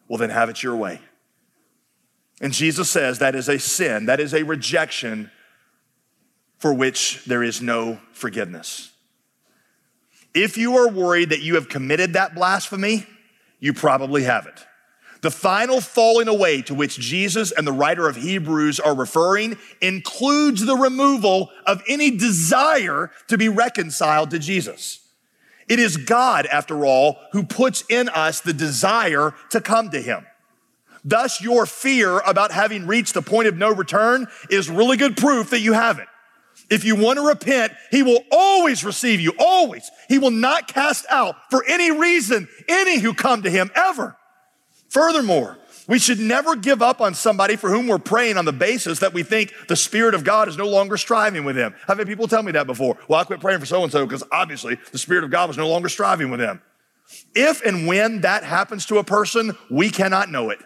Well, 0.06 0.18
then 0.18 0.30
have 0.30 0.48
it 0.48 0.62
your 0.62 0.76
way. 0.76 1.00
And 2.40 2.52
Jesus 2.52 2.88
says 2.88 3.18
that 3.18 3.34
is 3.34 3.48
a 3.48 3.58
sin, 3.58 4.06
that 4.06 4.20
is 4.20 4.32
a 4.32 4.44
rejection 4.44 5.28
for 6.58 6.72
which 6.72 7.24
there 7.24 7.42
is 7.42 7.60
no 7.60 7.98
forgiveness. 8.12 8.91
If 10.34 10.56
you 10.56 10.76
are 10.76 10.88
worried 10.88 11.30
that 11.30 11.42
you 11.42 11.56
have 11.56 11.68
committed 11.68 12.14
that 12.14 12.34
blasphemy, 12.34 13.06
you 13.60 13.72
probably 13.72 14.22
haven't. 14.24 14.66
The 15.20 15.30
final 15.30 15.80
falling 15.80 16.26
away 16.26 16.62
to 16.62 16.74
which 16.74 16.98
Jesus 16.98 17.52
and 17.52 17.64
the 17.64 17.72
writer 17.72 18.08
of 18.08 18.16
Hebrews 18.16 18.80
are 18.80 18.94
referring 18.94 19.56
includes 19.80 20.66
the 20.66 20.76
removal 20.76 21.50
of 21.64 21.80
any 21.86 22.10
desire 22.10 23.12
to 23.28 23.38
be 23.38 23.48
reconciled 23.48 24.30
to 24.30 24.40
Jesus. 24.40 24.98
It 25.68 25.78
is 25.78 25.96
God, 25.96 26.46
after 26.46 26.84
all, 26.84 27.18
who 27.30 27.44
puts 27.44 27.84
in 27.88 28.08
us 28.08 28.40
the 28.40 28.52
desire 28.52 29.32
to 29.50 29.60
come 29.60 29.90
to 29.90 30.02
Him. 30.02 30.26
Thus, 31.04 31.40
your 31.40 31.66
fear 31.66 32.18
about 32.20 32.50
having 32.50 32.86
reached 32.88 33.14
the 33.14 33.22
point 33.22 33.46
of 33.46 33.56
no 33.56 33.72
return 33.72 34.26
is 34.50 34.68
really 34.68 34.96
good 34.96 35.16
proof 35.16 35.50
that 35.50 35.60
you 35.60 35.72
haven't. 35.72 36.08
If 36.72 36.84
you 36.84 36.96
want 36.96 37.18
to 37.18 37.26
repent, 37.26 37.74
He 37.90 38.02
will 38.02 38.24
always 38.30 38.82
receive 38.82 39.20
you, 39.20 39.34
always. 39.38 39.90
He 40.08 40.18
will 40.18 40.30
not 40.30 40.68
cast 40.68 41.04
out 41.10 41.36
for 41.50 41.62
any 41.68 41.90
reason 41.90 42.48
any 42.66 42.98
who 42.98 43.12
come 43.12 43.42
to 43.42 43.50
Him 43.50 43.70
ever. 43.74 44.16
Furthermore, 44.88 45.58
we 45.86 45.98
should 45.98 46.18
never 46.18 46.56
give 46.56 46.80
up 46.80 47.02
on 47.02 47.12
somebody 47.12 47.56
for 47.56 47.68
whom 47.68 47.88
we're 47.88 47.98
praying 47.98 48.38
on 48.38 48.46
the 48.46 48.52
basis 48.52 49.00
that 49.00 49.12
we 49.12 49.22
think 49.22 49.52
the 49.68 49.76
Spirit 49.76 50.14
of 50.14 50.24
God 50.24 50.48
is 50.48 50.56
no 50.56 50.66
longer 50.66 50.96
striving 50.96 51.44
with 51.44 51.56
them. 51.56 51.74
I've 51.88 51.98
had 51.98 52.06
people 52.06 52.26
tell 52.26 52.42
me 52.42 52.52
that 52.52 52.66
before. 52.66 52.96
Well, 53.06 53.20
I 53.20 53.24
quit 53.24 53.40
praying 53.40 53.60
for 53.60 53.66
so 53.66 53.82
and 53.82 53.92
so 53.92 54.06
because 54.06 54.24
obviously 54.32 54.78
the 54.92 54.98
Spirit 54.98 55.24
of 55.24 55.30
God 55.30 55.48
was 55.48 55.58
no 55.58 55.68
longer 55.68 55.90
striving 55.90 56.30
with 56.30 56.40
them. 56.40 56.62
If 57.34 57.62
and 57.62 57.86
when 57.86 58.22
that 58.22 58.44
happens 58.44 58.86
to 58.86 58.96
a 58.96 59.04
person, 59.04 59.56
we 59.70 59.90
cannot 59.90 60.30
know 60.30 60.48
it. 60.48 60.58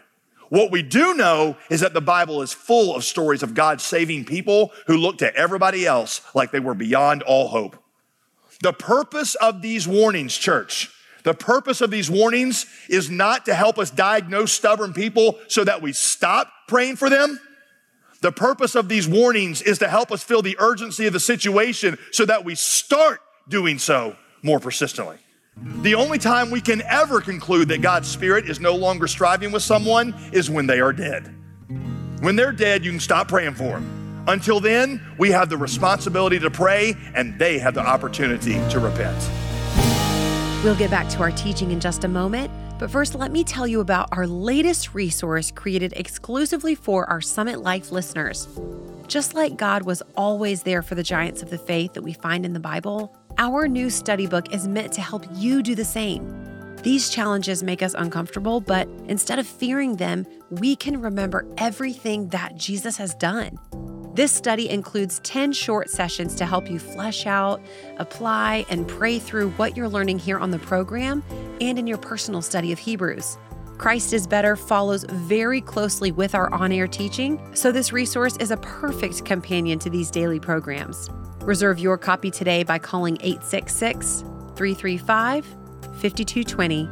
What 0.49 0.71
we 0.71 0.83
do 0.83 1.15
know 1.15 1.57
is 1.71 1.81
that 1.81 1.95
the 1.95 2.01
Bible 2.01 2.43
is 2.43 2.53
full 2.53 2.95
of 2.95 3.05
stories 3.05 3.43
of 3.43 3.55
God 3.55 3.81
saving 3.81 4.25
people 4.25 4.73
who 4.87 4.97
looked 4.97 5.19
to 5.21 5.35
everybody 5.35 5.87
else 5.87 6.21
like 6.35 6.53
they 6.53 6.61
were 6.61 6.75
beyond 6.75 7.23
all 7.23 7.49
hope. 7.49 7.77
The 8.63 8.73
purpose 8.73 9.35
of 9.35 9.61
these 9.61 9.87
warnings, 9.89 10.37
church, 10.37 10.91
the 11.25 11.35
purpose 11.35 11.81
of 11.81 11.91
these 11.91 12.09
warnings 12.09 12.67
is 12.89 13.11
not 13.11 13.47
to 13.47 13.55
help 13.55 13.79
us 13.79 13.91
diagnose 13.91 14.53
stubborn 14.53 14.93
people 14.93 15.39
so 15.49 15.65
that 15.65 15.83
we 15.83 15.93
stop 15.93 16.49
praying 16.69 16.97
for 16.97 17.11
them. 17.11 17.41
The 18.23 18.31
purpose 18.31 18.77
of 18.77 18.89
these 18.89 19.09
warnings 19.09 19.61
is 19.61 19.79
to 19.81 19.89
help 19.89 20.13
us 20.13 20.23
feel 20.23 20.41
the 20.41 20.57
urgency 20.61 21.07
of 21.07 21.13
the 21.13 21.21
situation 21.21 21.99
so 22.13 22.25
that 22.27 22.45
we 22.45 22.55
start 22.55 23.21
doing 23.49 23.79
so 23.79 24.17
more 24.43 24.61
persistently. 24.61 25.19
The 25.83 25.95
only 25.95 26.19
time 26.19 26.51
we 26.51 26.61
can 26.61 26.83
ever 26.83 27.21
conclude 27.21 27.69
that 27.69 27.81
God's 27.81 28.09
Spirit 28.09 28.49
is 28.49 28.61
no 28.61 28.75
longer 28.75 29.07
striving 29.07 29.53
with 29.53 29.63
someone 29.63 30.15
is 30.33 30.51
when 30.51 30.67
they 30.67 30.81
are 30.81 30.93
dead. 30.93 31.35
When 32.21 32.37
they're 32.37 32.53
dead, 32.53 32.85
you 32.85 32.91
can 32.91 33.01
stop 33.01 33.29
praying 33.29 33.55
for 33.55 33.75
them. 33.75 34.25
Until 34.29 34.59
then, 34.59 35.01
we 35.19 35.31
have 35.31 35.49
the 35.49 35.57
responsibility 35.57 36.39
to 36.41 36.51
pray, 36.51 36.95
and 37.15 37.39
they 37.39 37.59
have 37.59 37.75
the 37.75 37.87
opportunity 37.87 38.55
to 38.71 38.81
repent. 38.81 39.17
We'll 40.65 40.75
get 40.77 40.91
back 40.91 41.09
to 41.11 41.21
our 41.21 41.31
teaching 41.31 41.71
in 41.71 41.79
just 41.79 42.05
a 42.05 42.09
moment, 42.09 42.51
but 42.79 42.91
first, 42.91 43.15
let 43.15 43.31
me 43.31 43.45
tell 43.45 43.67
you 43.67 43.81
about 43.81 44.09
our 44.13 44.27
latest 44.27 44.95
resource 44.95 45.51
created 45.51 45.93
exclusively 45.97 46.75
for 46.75 47.09
our 47.09 47.21
Summit 47.21 47.61
Life 47.61 47.93
listeners. 47.93 48.49
Just 49.07 49.35
like 49.35 49.57
God 49.57 49.85
was 49.85 50.03
always 50.17 50.65
there 50.65 50.83
for 50.83 50.97
the 50.97 51.03
giants 51.03 51.43
of 51.43 51.51
the 51.51 51.59
faith 51.59 51.95
that 51.95 52.03
we 52.03 52.13
find 52.13 52.45
in 52.45 52.53
the 52.53 52.61
Bible, 52.61 53.17
our 53.39 53.69
new 53.69 53.91
study 53.91 54.27
book 54.27 54.53
is 54.53 54.67
meant 54.67 54.93
to 54.95 55.01
help 55.01 55.25
you 55.35 55.63
do 55.63 55.75
the 55.75 55.85
same. 55.85 56.77
These 56.83 57.11
challenges 57.11 57.63
make 57.63 57.83
us 57.83 57.95
uncomfortable, 57.95 58.61
but 58.61 58.89
instead 59.09 59.39
of 59.39 59.47
fearing 59.47 59.97
them, 59.97 60.25
we 60.51 60.77
can 60.77 61.01
remember 61.01 61.47
everything 61.59 62.29
that 62.29 62.57
Jesus 62.57 62.97
has 62.97 63.15
done. 63.17 63.59
This 64.15 64.33
study 64.33 64.71
includes 64.71 65.19
10 65.25 65.53
short 65.53 65.91
sessions 65.91 66.35
to 66.37 66.47
help 66.47 66.71
you 66.71 66.79
flesh 66.79 67.27
out, 67.27 67.61
apply, 67.99 68.65
and 68.71 68.89
pray 68.89 69.19
through 69.19 69.51
what 69.51 69.77
you're 69.77 69.89
learning 69.89 70.19
here 70.19 70.39
on 70.39 70.51
the 70.51 70.59
program 70.59 71.23
and 71.61 71.79
in 71.79 71.87
your 71.87 71.99
personal 71.99 72.41
study 72.41 72.73
of 72.73 72.79
Hebrews. 72.79 73.37
Christ 73.77 74.15
is 74.15 74.27
Better 74.27 74.57
follows 74.57 75.05
very 75.11 75.61
closely 75.61 76.13
with 76.13 76.35
our 76.35 76.51
on 76.55 76.73
air 76.73 76.89
teaching, 76.89 77.39
so 77.55 77.71
this 77.71 77.93
resource 77.93 78.39
is 78.39 78.51
a 78.51 78.57
perfect 78.59 79.27
companion 79.27 79.79
to 79.81 79.91
these 79.91 80.11
daily 80.11 80.41
programs. 80.41 81.11
Reserve 81.47 81.79
your 81.79 81.97
copy 81.97 82.29
today 82.29 82.65
by 82.65 82.81
calling 82.81 83.19
866 83.21 84.25
335 84.57 85.47
5220 85.47 86.89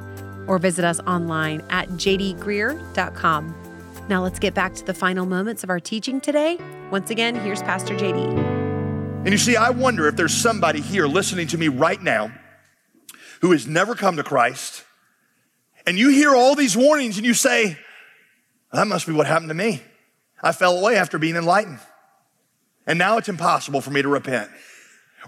or 0.47 0.59
visit 0.61 0.85
us 0.85 1.01
online 1.01 1.61
at 1.71 1.89
jdgreear.com. 1.89 3.55
Now 4.09 4.23
let's 4.23 4.39
get 4.39 4.55
back 4.55 4.75
to 4.75 4.85
the 4.85 4.95
final 4.95 5.27
moments 5.27 5.65
of 5.65 5.71
our 5.71 5.81
teaching 5.81 6.21
today. 6.21 6.59
Once 6.93 7.11
again, 7.11 7.35
here's 7.35 7.63
Pastor 7.63 7.97
JD. 7.97 9.25
And 9.25 9.31
you 9.31 9.39
see, 9.39 9.57
I 9.57 9.71
wonder 9.71 10.07
if 10.07 10.15
there's 10.15 10.33
somebody 10.33 10.81
here 10.81 11.09
listening 11.09 11.49
to 11.49 11.59
me 11.59 11.67
right 11.67 12.01
now 12.01 12.31
who 13.41 13.51
has 13.51 13.67
never 13.67 13.97
come 13.97 14.17
to 14.19 14.23
Christ, 14.23 14.85
and 15.85 15.99
you 15.99 16.11
hear 16.11 16.33
all 16.33 16.55
these 16.55 16.77
warnings 16.77 17.17
and 17.17 17.27
you 17.27 17.35
say, 17.35 17.77
that 18.73 18.87
must 18.87 19.09
be 19.09 19.13
what 19.13 19.27
happened 19.27 19.49
to 19.49 19.55
me. 19.55 19.83
I 20.41 20.53
fell 20.53 20.79
away 20.79 20.95
after 20.97 21.19
being 21.19 21.35
enlightened. 21.35 21.81
And 22.87 22.99
now 22.99 23.19
it's 23.19 23.29
impossible 23.29 23.81
for 23.81 23.91
me 23.91 24.03
to 24.03 24.09
repent. 24.09 24.51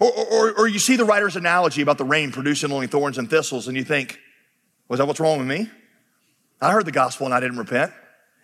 Or, 0.00 0.12
or, 0.12 0.52
or 0.52 0.68
you 0.68 0.78
see 0.78 0.96
the 0.96 1.04
writer's 1.04 1.36
analogy 1.36 1.80
about 1.80 1.98
the 1.98 2.04
rain 2.04 2.32
producing 2.32 2.70
only 2.70 2.86
thorns 2.86 3.18
and 3.18 3.30
thistles, 3.30 3.66
and 3.66 3.76
you 3.76 3.84
think, 3.84 4.18
was 4.88 4.98
that 4.98 5.06
what's 5.06 5.20
wrong 5.20 5.38
with 5.38 5.48
me? 5.48 5.70
I 6.60 6.72
heard 6.72 6.84
the 6.84 6.92
gospel 6.92 7.26
and 7.26 7.34
I 7.34 7.40
didn't 7.40 7.58
repent. 7.58 7.92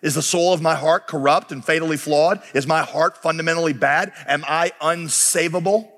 Is 0.03 0.15
the 0.15 0.23
soul 0.23 0.53
of 0.53 0.61
my 0.61 0.75
heart 0.75 1.07
corrupt 1.07 1.53
and 1.53 1.65
fatally 1.65 1.97
flawed? 1.97 2.43
Is 2.55 2.67
my 2.67 2.83
heart 2.83 3.19
fundamentally 3.19 3.73
bad? 3.73 4.13
Am 4.27 4.45
I 4.47 4.73
unsavable? 4.81 5.89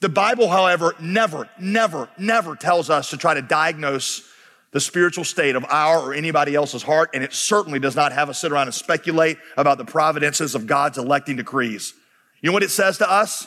The 0.00 0.08
Bible, 0.08 0.48
however, 0.48 0.94
never, 0.98 1.48
never, 1.60 2.08
never 2.18 2.56
tells 2.56 2.90
us 2.90 3.10
to 3.10 3.16
try 3.16 3.34
to 3.34 3.42
diagnose 3.42 4.26
the 4.72 4.80
spiritual 4.80 5.24
state 5.24 5.56
of 5.56 5.64
our 5.68 5.98
or 5.98 6.14
anybody 6.14 6.54
else's 6.54 6.82
heart, 6.82 7.10
and 7.12 7.22
it 7.22 7.32
certainly 7.32 7.78
does 7.78 7.96
not 7.96 8.12
have 8.12 8.30
us 8.30 8.38
sit 8.38 8.50
around 8.50 8.66
and 8.66 8.74
speculate 8.74 9.36
about 9.56 9.78
the 9.78 9.84
providences 9.84 10.54
of 10.54 10.66
God's 10.66 10.96
electing 10.96 11.36
decrees. 11.36 11.92
You 12.40 12.48
know 12.48 12.52
what 12.54 12.62
it 12.62 12.70
says 12.70 12.98
to 12.98 13.10
us? 13.10 13.46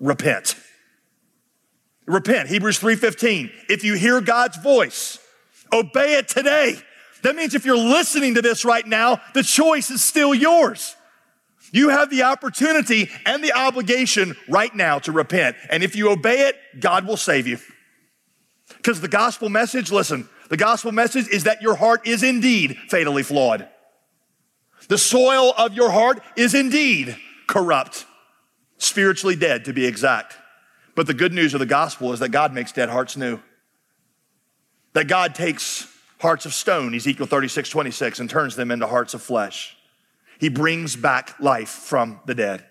Repent. 0.00 0.56
Repent. 2.06 2.48
Hebrews 2.48 2.78
3:15. 2.78 3.50
If 3.68 3.84
you 3.84 3.94
hear 3.94 4.20
God's 4.20 4.56
voice, 4.58 5.18
obey 5.72 6.14
it 6.14 6.28
today. 6.28 6.82
That 7.22 7.36
means 7.36 7.54
if 7.54 7.64
you're 7.64 7.76
listening 7.76 8.34
to 8.34 8.42
this 8.42 8.64
right 8.64 8.86
now, 8.86 9.20
the 9.34 9.44
choice 9.44 9.90
is 9.90 10.02
still 10.02 10.34
yours. 10.34 10.96
You 11.70 11.88
have 11.88 12.10
the 12.10 12.24
opportunity 12.24 13.08
and 13.24 13.42
the 13.42 13.52
obligation 13.52 14.36
right 14.48 14.74
now 14.74 14.98
to 15.00 15.12
repent. 15.12 15.56
And 15.70 15.82
if 15.82 15.96
you 15.96 16.10
obey 16.10 16.48
it, 16.48 16.56
God 16.80 17.06
will 17.06 17.16
save 17.16 17.46
you. 17.46 17.58
Because 18.76 19.00
the 19.00 19.08
gospel 19.08 19.48
message, 19.48 19.90
listen, 19.90 20.28
the 20.48 20.56
gospel 20.56 20.92
message 20.92 21.28
is 21.28 21.44
that 21.44 21.62
your 21.62 21.76
heart 21.76 22.06
is 22.06 22.22
indeed 22.22 22.76
fatally 22.88 23.22
flawed. 23.22 23.68
The 24.88 24.98
soil 24.98 25.54
of 25.56 25.72
your 25.72 25.90
heart 25.90 26.20
is 26.36 26.54
indeed 26.54 27.16
corrupt, 27.52 28.06
spiritually 28.78 29.36
dead 29.36 29.66
to 29.66 29.74
be 29.74 29.84
exact. 29.84 30.38
But 30.94 31.06
the 31.06 31.12
good 31.12 31.34
news 31.34 31.52
of 31.52 31.60
the 31.60 31.66
gospel 31.66 32.14
is 32.14 32.20
that 32.20 32.30
God 32.30 32.54
makes 32.54 32.72
dead 32.72 32.88
hearts 32.88 33.14
new. 33.14 33.40
That 34.94 35.06
God 35.06 35.34
takes 35.34 35.86
hearts 36.18 36.46
of 36.46 36.54
stone, 36.54 36.94
Ezekiel 36.94 37.26
36, 37.26 37.68
26, 37.68 38.20
and 38.20 38.30
turns 38.30 38.56
them 38.56 38.70
into 38.70 38.86
hearts 38.86 39.12
of 39.12 39.20
flesh. 39.20 39.76
He 40.40 40.48
brings 40.48 40.96
back 40.96 41.38
life 41.40 41.68
from 41.68 42.20
the 42.24 42.34
dead. 42.34 42.64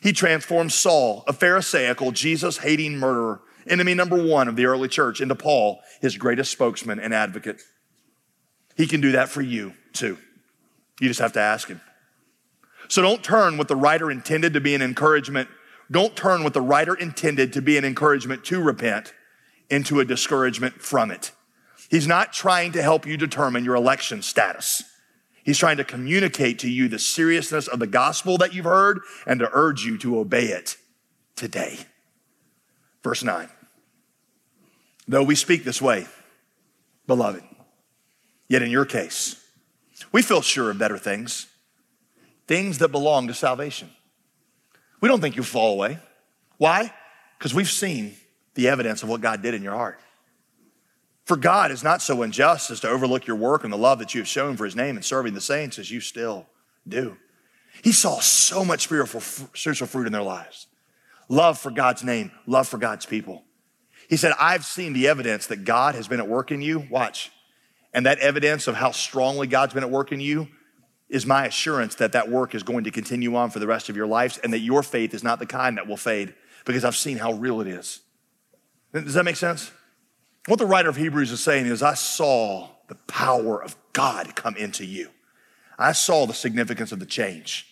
He 0.00 0.12
transforms 0.12 0.76
Saul, 0.76 1.24
a 1.26 1.32
Pharisaical, 1.32 2.12
Jesus 2.12 2.58
hating 2.58 2.98
murderer, 2.98 3.40
enemy 3.66 3.94
number 3.94 4.24
one 4.24 4.46
of 4.46 4.54
the 4.54 4.66
early 4.66 4.88
church, 4.88 5.20
into 5.20 5.34
Paul, 5.34 5.80
his 6.00 6.16
greatest 6.16 6.52
spokesman 6.52 7.00
and 7.00 7.12
advocate. 7.12 7.62
He 8.76 8.86
can 8.86 9.00
do 9.00 9.12
that 9.12 9.28
for 9.28 9.42
you 9.42 9.74
too. 9.92 10.18
You 11.00 11.08
just 11.08 11.20
have 11.20 11.32
to 11.32 11.40
ask 11.40 11.66
him. 11.66 11.80
So 12.90 13.02
don't 13.02 13.22
turn 13.22 13.56
what 13.56 13.68
the 13.68 13.76
writer 13.76 14.10
intended 14.10 14.52
to 14.54 14.60
be 14.60 14.74
an 14.74 14.82
encouragement. 14.82 15.48
Don't 15.92 16.16
turn 16.16 16.42
what 16.42 16.54
the 16.54 16.60
writer 16.60 16.92
intended 16.92 17.52
to 17.52 17.62
be 17.62 17.78
an 17.78 17.84
encouragement 17.84 18.44
to 18.46 18.60
repent 18.60 19.14
into 19.70 20.00
a 20.00 20.04
discouragement 20.04 20.82
from 20.82 21.12
it. 21.12 21.30
He's 21.88 22.08
not 22.08 22.32
trying 22.32 22.72
to 22.72 22.82
help 22.82 23.06
you 23.06 23.16
determine 23.16 23.64
your 23.64 23.76
election 23.76 24.22
status. 24.22 24.82
He's 25.44 25.56
trying 25.56 25.76
to 25.76 25.84
communicate 25.84 26.58
to 26.60 26.68
you 26.68 26.88
the 26.88 26.98
seriousness 26.98 27.68
of 27.68 27.78
the 27.78 27.86
gospel 27.86 28.36
that 28.38 28.54
you've 28.54 28.64
heard 28.64 29.00
and 29.24 29.38
to 29.38 29.48
urge 29.52 29.84
you 29.84 29.96
to 29.98 30.18
obey 30.18 30.46
it 30.46 30.76
today. 31.36 31.78
Verse 33.04 33.22
9. 33.22 33.48
Though 35.06 35.22
we 35.22 35.36
speak 35.36 35.62
this 35.62 35.80
way, 35.80 36.08
beloved, 37.06 37.44
yet 38.48 38.62
in 38.62 38.70
your 38.70 38.84
case, 38.84 39.36
we 40.10 40.22
feel 40.22 40.42
sure 40.42 40.70
of 40.70 40.78
better 40.78 40.98
things, 40.98 41.46
things 42.50 42.78
that 42.78 42.88
belong 42.88 43.28
to 43.28 43.32
salvation. 43.32 43.88
We 45.00 45.08
don't 45.08 45.20
think 45.20 45.36
you 45.36 45.44
fall 45.44 45.72
away. 45.72 46.00
Why? 46.58 46.92
Because 47.38 47.54
we've 47.54 47.70
seen 47.70 48.16
the 48.54 48.66
evidence 48.66 49.04
of 49.04 49.08
what 49.08 49.20
God 49.20 49.40
did 49.40 49.54
in 49.54 49.62
your 49.62 49.74
heart. 49.74 50.00
For 51.26 51.36
God 51.36 51.70
is 51.70 51.84
not 51.84 52.02
so 52.02 52.22
unjust 52.22 52.72
as 52.72 52.80
to 52.80 52.88
overlook 52.88 53.24
your 53.24 53.36
work 53.36 53.62
and 53.62 53.72
the 53.72 53.78
love 53.78 54.00
that 54.00 54.16
you 54.16 54.20
have 54.20 54.26
shown 54.26 54.56
for 54.56 54.64
his 54.64 54.74
name 54.74 54.96
and 54.96 55.04
serving 55.04 55.34
the 55.34 55.40
saints 55.40 55.78
as 55.78 55.92
you 55.92 56.00
still 56.00 56.44
do. 56.88 57.16
He 57.84 57.92
saw 57.92 58.18
so 58.18 58.64
much 58.64 58.82
spiritual, 58.82 59.20
spiritual 59.20 59.86
fruit 59.86 60.08
in 60.08 60.12
their 60.12 60.20
lives 60.20 60.66
love 61.28 61.56
for 61.56 61.70
God's 61.70 62.02
name, 62.02 62.32
love 62.48 62.66
for 62.66 62.78
God's 62.78 63.06
people. 63.06 63.44
He 64.08 64.16
said, 64.16 64.32
I've 64.40 64.64
seen 64.64 64.92
the 64.92 65.06
evidence 65.06 65.46
that 65.46 65.64
God 65.64 65.94
has 65.94 66.08
been 66.08 66.18
at 66.18 66.26
work 66.26 66.50
in 66.50 66.62
you. 66.62 66.84
Watch. 66.90 67.30
And 67.94 68.06
that 68.06 68.18
evidence 68.18 68.66
of 68.66 68.74
how 68.74 68.90
strongly 68.90 69.46
God's 69.46 69.72
been 69.72 69.84
at 69.84 69.90
work 69.90 70.10
in 70.10 70.18
you 70.18 70.48
is 71.10 71.26
my 71.26 71.46
assurance 71.46 71.96
that 71.96 72.12
that 72.12 72.30
work 72.30 72.54
is 72.54 72.62
going 72.62 72.84
to 72.84 72.90
continue 72.90 73.34
on 73.36 73.50
for 73.50 73.58
the 73.58 73.66
rest 73.66 73.88
of 73.88 73.96
your 73.96 74.06
lives 74.06 74.38
and 74.38 74.52
that 74.52 74.60
your 74.60 74.82
faith 74.82 75.12
is 75.12 75.24
not 75.24 75.40
the 75.40 75.46
kind 75.46 75.76
that 75.76 75.86
will 75.86 75.96
fade 75.96 76.32
because 76.64 76.84
I've 76.84 76.96
seen 76.96 77.18
how 77.18 77.32
real 77.32 77.60
it 77.60 77.66
is. 77.66 78.00
Does 78.94 79.14
that 79.14 79.24
make 79.24 79.36
sense? 79.36 79.72
What 80.46 80.58
the 80.58 80.66
writer 80.66 80.88
of 80.88 80.96
Hebrews 80.96 81.32
is 81.32 81.42
saying 81.42 81.66
is, 81.66 81.82
I 81.82 81.94
saw 81.94 82.68
the 82.88 82.94
power 82.94 83.62
of 83.62 83.76
God 83.92 84.34
come 84.36 84.56
into 84.56 84.84
you. 84.84 85.10
I 85.78 85.92
saw 85.92 86.26
the 86.26 86.34
significance 86.34 86.92
of 86.92 87.00
the 87.00 87.06
change. 87.06 87.66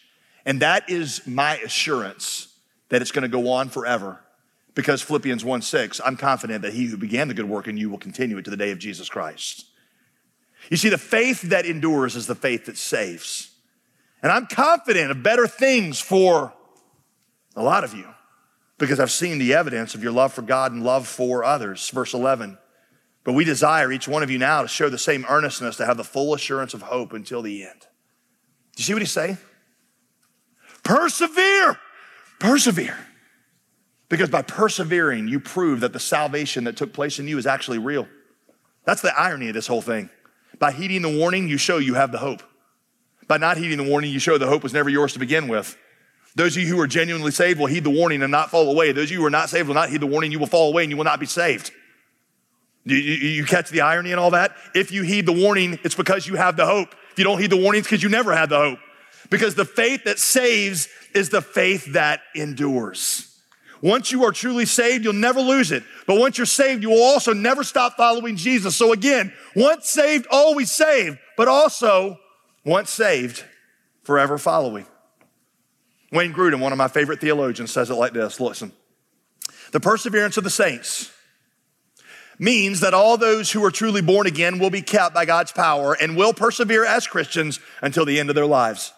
And 0.45 0.61
that 0.61 0.89
is 0.91 1.27
my 1.27 1.57
assurance 1.59 2.55
that 2.89 3.03
it's 3.03 3.13
going 3.13 3.23
to 3.23 3.29
go 3.29 3.51
on 3.51 3.69
forever 3.69 4.21
because 4.75 5.03
Philippians 5.03 5.45
1 5.45 5.63
6, 5.63 6.01
I'm 6.05 6.17
confident 6.17 6.63
that 6.63 6.73
he 6.73 6.87
who 6.87 6.97
began 6.97 7.29
the 7.29 7.35
good 7.35 7.49
work 7.49 7.69
in 7.69 7.77
you 7.77 7.91
will 7.91 7.99
continue 7.99 8.39
it 8.39 8.45
to 8.45 8.51
the 8.51 8.57
day 8.57 8.71
of 8.71 8.79
Jesus 8.79 9.09
Christ. 9.09 9.67
You 10.71 10.77
see, 10.77 10.89
the 10.89 10.99
faith 10.99 11.43
that 11.43 11.67
endures 11.67 12.17
is 12.17 12.27
the 12.27 12.35
faith 12.35 12.67
that 12.67 12.77
saves. 12.77 13.51
And 14.23 14.31
I'm 14.31 14.47
confident 14.47 15.11
of 15.11 15.23
better 15.23 15.47
things 15.47 16.01
for 16.01 16.53
a 17.57 17.63
lot 17.63 17.85
of 17.85 17.95
you 17.95 18.07
because 18.79 19.01
I've 19.01 19.11
seen 19.11 19.39
the 19.39 19.55
evidence 19.55 19.95
of 19.95 20.03
your 20.03 20.13
love 20.13 20.33
for 20.33 20.43
God 20.43 20.73
and 20.73 20.85
love 20.85 21.07
for 21.07 21.45
others. 21.45 21.89
Verse 21.91 22.15
11. 22.15 22.59
But 23.25 23.33
we 23.33 23.45
desire 23.45 23.93
each 23.93 24.09
one 24.09 24.23
of 24.23 24.31
you 24.31 24.39
now 24.39 24.63
to 24.63 24.69
show 24.69 24.89
the 24.89 24.99
same 24.99 25.27
earnestness, 25.29 25.77
to 25.77 25.87
have 25.87 25.97
the 25.97 26.05
full 26.05 26.35
assurance 26.35 26.75
of 26.75 26.83
hope 26.83 27.13
until 27.13 27.43
the 27.43 27.65
end. 27.65 27.81
Do 27.81 28.81
you 28.81 28.85
see 28.85 28.93
what 28.93 29.03
he's 29.03 29.13
saying? 29.13 29.39
Persevere, 30.83 31.79
persevere. 32.39 32.97
Because 34.09 34.31
by 34.31 34.43
persevering, 34.43 35.29
you 35.29 35.41
prove 35.41 35.81
that 35.81 35.93
the 35.93 36.01
salvation 36.01 36.65
that 36.65 36.77
took 36.77 36.95
place 36.95 37.19
in 37.19 37.29
you 37.29 37.37
is 37.37 37.47
actually 37.47 37.79
real. 37.79 38.09
That's 38.85 39.03
the 39.03 39.15
irony 39.19 39.49
of 39.49 39.55
this 39.55 39.67
whole 39.67 39.83
thing. 39.83 40.09
By 40.59 40.73
heeding 40.73 41.03
the 41.03 41.17
warning, 41.17 41.49
you 41.49 41.59
show 41.59 41.79
you 41.79 41.95
have 41.95 42.13
the 42.13 42.19
hope. 42.19 42.43
By 43.27 43.37
not 43.37 43.57
heeding 43.59 43.79
the 43.79 43.89
warning, 43.89 44.11
you 44.11 44.19
show 44.19 44.39
the 44.39 44.47
hope 44.47 44.63
was 44.63 44.73
never 44.73 44.89
yours 44.89 45.13
to 45.13 45.19
begin 45.19 45.49
with. 45.49 45.77
Those 46.35 46.57
of 46.57 46.63
you 46.63 46.69
who 46.69 46.81
are 46.81 46.87
genuinely 46.87 47.31
saved 47.31 47.59
will 47.59 47.67
heed 47.67 47.85
the 47.85 47.91
warning 47.91 48.23
and 48.23 48.31
not 48.31 48.51
fall 48.51 48.71
away. 48.71 48.93
Those 48.93 49.05
of 49.05 49.11
you 49.13 49.21
who 49.21 49.27
are 49.27 49.31
not 49.31 49.51
saved 49.51 49.69
will 49.69 49.75
not 49.75 49.91
heed 49.91 50.01
the 50.01 50.07
warning, 50.07 50.33
you 50.33 50.39
will 50.39 50.47
fall 50.47 50.71
away 50.71 50.85
and 50.85 50.91
you 50.91 50.97
will 50.97 51.05
not 51.05 51.21
be 51.21 51.27
saved. 51.27 51.73
You, 52.85 52.97
you, 52.97 53.29
you 53.31 53.45
catch 53.45 53.71
the 53.71 53.83
irony 53.83 54.13
in 54.13 54.19
all 54.19 54.31
that? 54.31 54.57
If 54.75 54.93
you 54.93 55.03
heed 55.03 55.27
the 55.27 55.33
warning, 55.33 55.79
it's 55.85 55.95
because 55.95 56.27
you 56.27 56.37
have 56.37 56.57
the 56.57 56.65
hope. 56.65 56.95
If 57.13 57.19
you 57.19 57.25
don't 57.25 57.41
heed 57.41 57.51
the 57.51 57.57
warning, 57.57 57.81
it's 57.81 57.89
because 57.89 58.03
you 58.03 58.09
never 58.09 58.35
had 58.35 58.49
the 58.49 58.57
hope. 58.57 58.79
Because 59.31 59.55
the 59.55 59.65
faith 59.65 60.05
that 60.05 60.19
saves 60.19 60.89
is 61.15 61.29
the 61.29 61.43
faith 61.43 61.93
that 61.93 62.21
endures. 62.35 63.28
Once 63.81 64.11
you 64.11 64.25
are 64.25 64.33
truly 64.33 64.67
saved, 64.67 65.05
you'll 65.05 65.13
never 65.13 65.41
lose 65.41 65.71
it. 65.71 65.85
But 66.07 66.19
once 66.19 66.37
you're 66.37 66.47
saved, 66.47 66.83
you 66.83 66.91
will 66.91 67.03
also 67.03 67.33
never 67.33 67.63
stop 67.63 67.97
following 67.97 68.37
Jesus. 68.37 68.77
So 68.77 68.93
again, 68.93 69.33
once 69.55 69.89
saved, 69.89 70.27
always 70.31 70.71
saved, 70.71 71.19
but 71.37 71.49
also 71.49 72.19
once 72.65 72.91
saved, 72.91 73.45
forever 74.03 74.39
following. 74.39 74.87
Wayne 76.11 76.33
Grudem, 76.33 76.61
one 76.61 76.73
of 76.73 76.79
my 76.79 76.89
favorite 76.89 77.21
theologians, 77.21 77.71
says 77.71 77.91
it 77.91 77.95
like 77.95 78.13
this 78.13 78.41
listen. 78.41 78.73
The 79.73 79.81
perseverance 79.81 80.37
of 80.37 80.45
the 80.45 80.51
saints 80.51 81.13
means 82.39 82.81
that 82.81 82.95
all 82.95 83.17
those 83.17 83.53
who 83.53 83.65
are 83.65 83.71
truly 83.71 84.01
born 84.01 84.27
again 84.27 84.59
will 84.59 84.71
be 84.71 84.83
kept 84.83 85.15
by 85.15 85.25
God's 85.25 85.53
power 85.53 85.93
and 85.93 86.17
will 86.17 86.33
persevere 86.33 86.85
as 86.85 87.07
Christians 87.07 87.61
until 87.83 88.05
the 88.05 88.19
end 88.19 88.31
of 88.31 88.37
their 88.37 88.47
lives. 88.47 88.93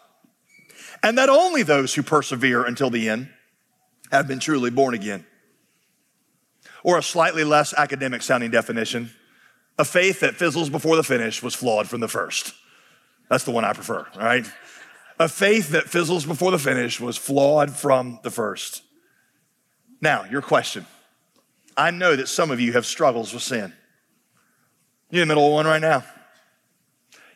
And 1.02 1.18
that 1.18 1.28
only 1.28 1.62
those 1.62 1.94
who 1.94 2.02
persevere 2.02 2.64
until 2.64 2.90
the 2.90 3.08
end 3.08 3.30
have 4.10 4.28
been 4.28 4.40
truly 4.40 4.70
born 4.70 4.94
again. 4.94 5.24
Or 6.82 6.98
a 6.98 7.02
slightly 7.02 7.44
less 7.44 7.74
academic 7.74 8.22
sounding 8.22 8.50
definition, 8.50 9.10
a 9.78 9.84
faith 9.84 10.20
that 10.20 10.36
fizzles 10.36 10.70
before 10.70 10.96
the 10.96 11.02
finish 11.02 11.42
was 11.42 11.54
flawed 11.54 11.88
from 11.88 12.00
the 12.00 12.08
first. 12.08 12.54
That's 13.28 13.44
the 13.44 13.50
one 13.50 13.64
I 13.64 13.72
prefer, 13.72 14.06
all 14.14 14.22
right? 14.22 14.46
A 15.18 15.28
faith 15.28 15.70
that 15.70 15.84
fizzles 15.84 16.24
before 16.24 16.50
the 16.50 16.58
finish 16.58 17.00
was 17.00 17.16
flawed 17.16 17.70
from 17.70 18.18
the 18.22 18.30
first. 18.30 18.82
Now, 20.00 20.24
your 20.24 20.42
question. 20.42 20.86
I 21.76 21.90
know 21.90 22.16
that 22.16 22.28
some 22.28 22.50
of 22.50 22.60
you 22.60 22.72
have 22.72 22.86
struggles 22.86 23.32
with 23.32 23.42
sin. 23.42 23.72
You're 25.10 25.22
in 25.22 25.28
the 25.28 25.34
middle 25.34 25.46
of 25.46 25.52
one 25.52 25.66
right 25.66 25.80
now. 25.80 26.04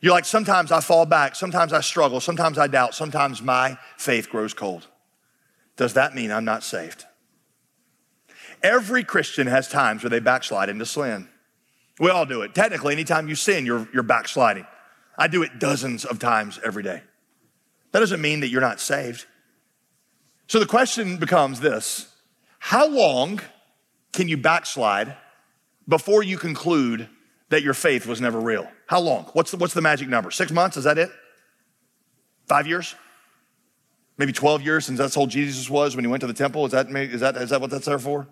You're 0.01 0.13
like, 0.13 0.25
sometimes 0.25 0.71
I 0.71 0.81
fall 0.81 1.07
back, 1.07 1.35
sometimes 1.35 1.73
I 1.73 1.81
struggle, 1.81 2.21
sometimes 2.21 2.59
I 2.59 2.67
doubt, 2.67 2.95
sometimes 2.95 3.41
my 3.41 3.79
faith 3.97 4.29
grows 4.29 4.53
cold. 4.53 4.87
Does 5.77 5.95
that 5.95 6.15
mean 6.15 6.31
I'm 6.31 6.45
not 6.45 6.63
saved? 6.63 7.05
Every 8.63 9.05
Christian 9.05 9.47
has 9.47 9.69
times 9.69 10.03
where 10.03 10.11
they 10.11 10.21
backslide 10.21 10.69
into 10.69 10.87
sin. 10.87 11.29
We 11.99 12.11
all 12.11 12.27
do 12.27 12.43
it. 12.43 12.55
Technically, 12.55 12.93
anytime 12.93 13.29
you 13.29 13.35
sin, 13.35 13.67
you're, 13.67 13.89
you're 13.93 14.03
backsliding. 14.03 14.67
I 15.17 15.29
do 15.29 15.43
it 15.43 15.59
dozens 15.59 16.05
of 16.05 16.19
times 16.19 16.59
every 16.65 16.83
day. 16.83 17.03
That 17.93 18.01
doesn't 18.01 18.21
mean 18.21 18.41
that 18.41 18.49
you're 18.49 18.61
not 18.61 18.81
saved. 18.81 19.27
So 20.47 20.59
the 20.59 20.67
question 20.67 21.19
becomes 21.19 21.61
this 21.61 22.09
How 22.59 22.89
long 22.89 23.41
can 24.13 24.29
you 24.29 24.37
backslide 24.37 25.15
before 25.87 26.23
you 26.23 26.39
conclude 26.39 27.09
that 27.51 27.63
your 27.63 27.75
faith 27.75 28.07
was 28.07 28.21
never 28.21 28.41
real? 28.41 28.69
How 28.87 29.01
long? 29.01 29.25
What's 29.33 29.51
the, 29.51 29.57
what's 29.59 29.75
the 29.75 29.83
magic 29.83 30.09
number? 30.09 30.31
Six 30.31 30.51
months? 30.51 30.77
Is 30.77 30.85
that 30.85 30.99
it? 30.99 31.11
Five 32.47 32.67
years? 32.67 32.95
Maybe 34.17 34.33
12 34.33 34.63
years 34.63 34.87
since 34.87 34.99
that's 34.99 35.15
how 35.15 35.27
Jesus 35.27 35.69
was 35.69 35.97
when 35.97 36.05
he 36.05 36.11
went 36.11 36.21
to 36.21 36.27
the 36.27 36.35
temple? 36.35 36.65
Is 36.67 36.73
that, 36.73 36.89
is 36.89 37.21
that, 37.21 37.37
is 37.37 37.51
that 37.51 37.61
what 37.61 37.71
that's 37.71 37.87
there 37.87 37.99
for? 37.99 38.29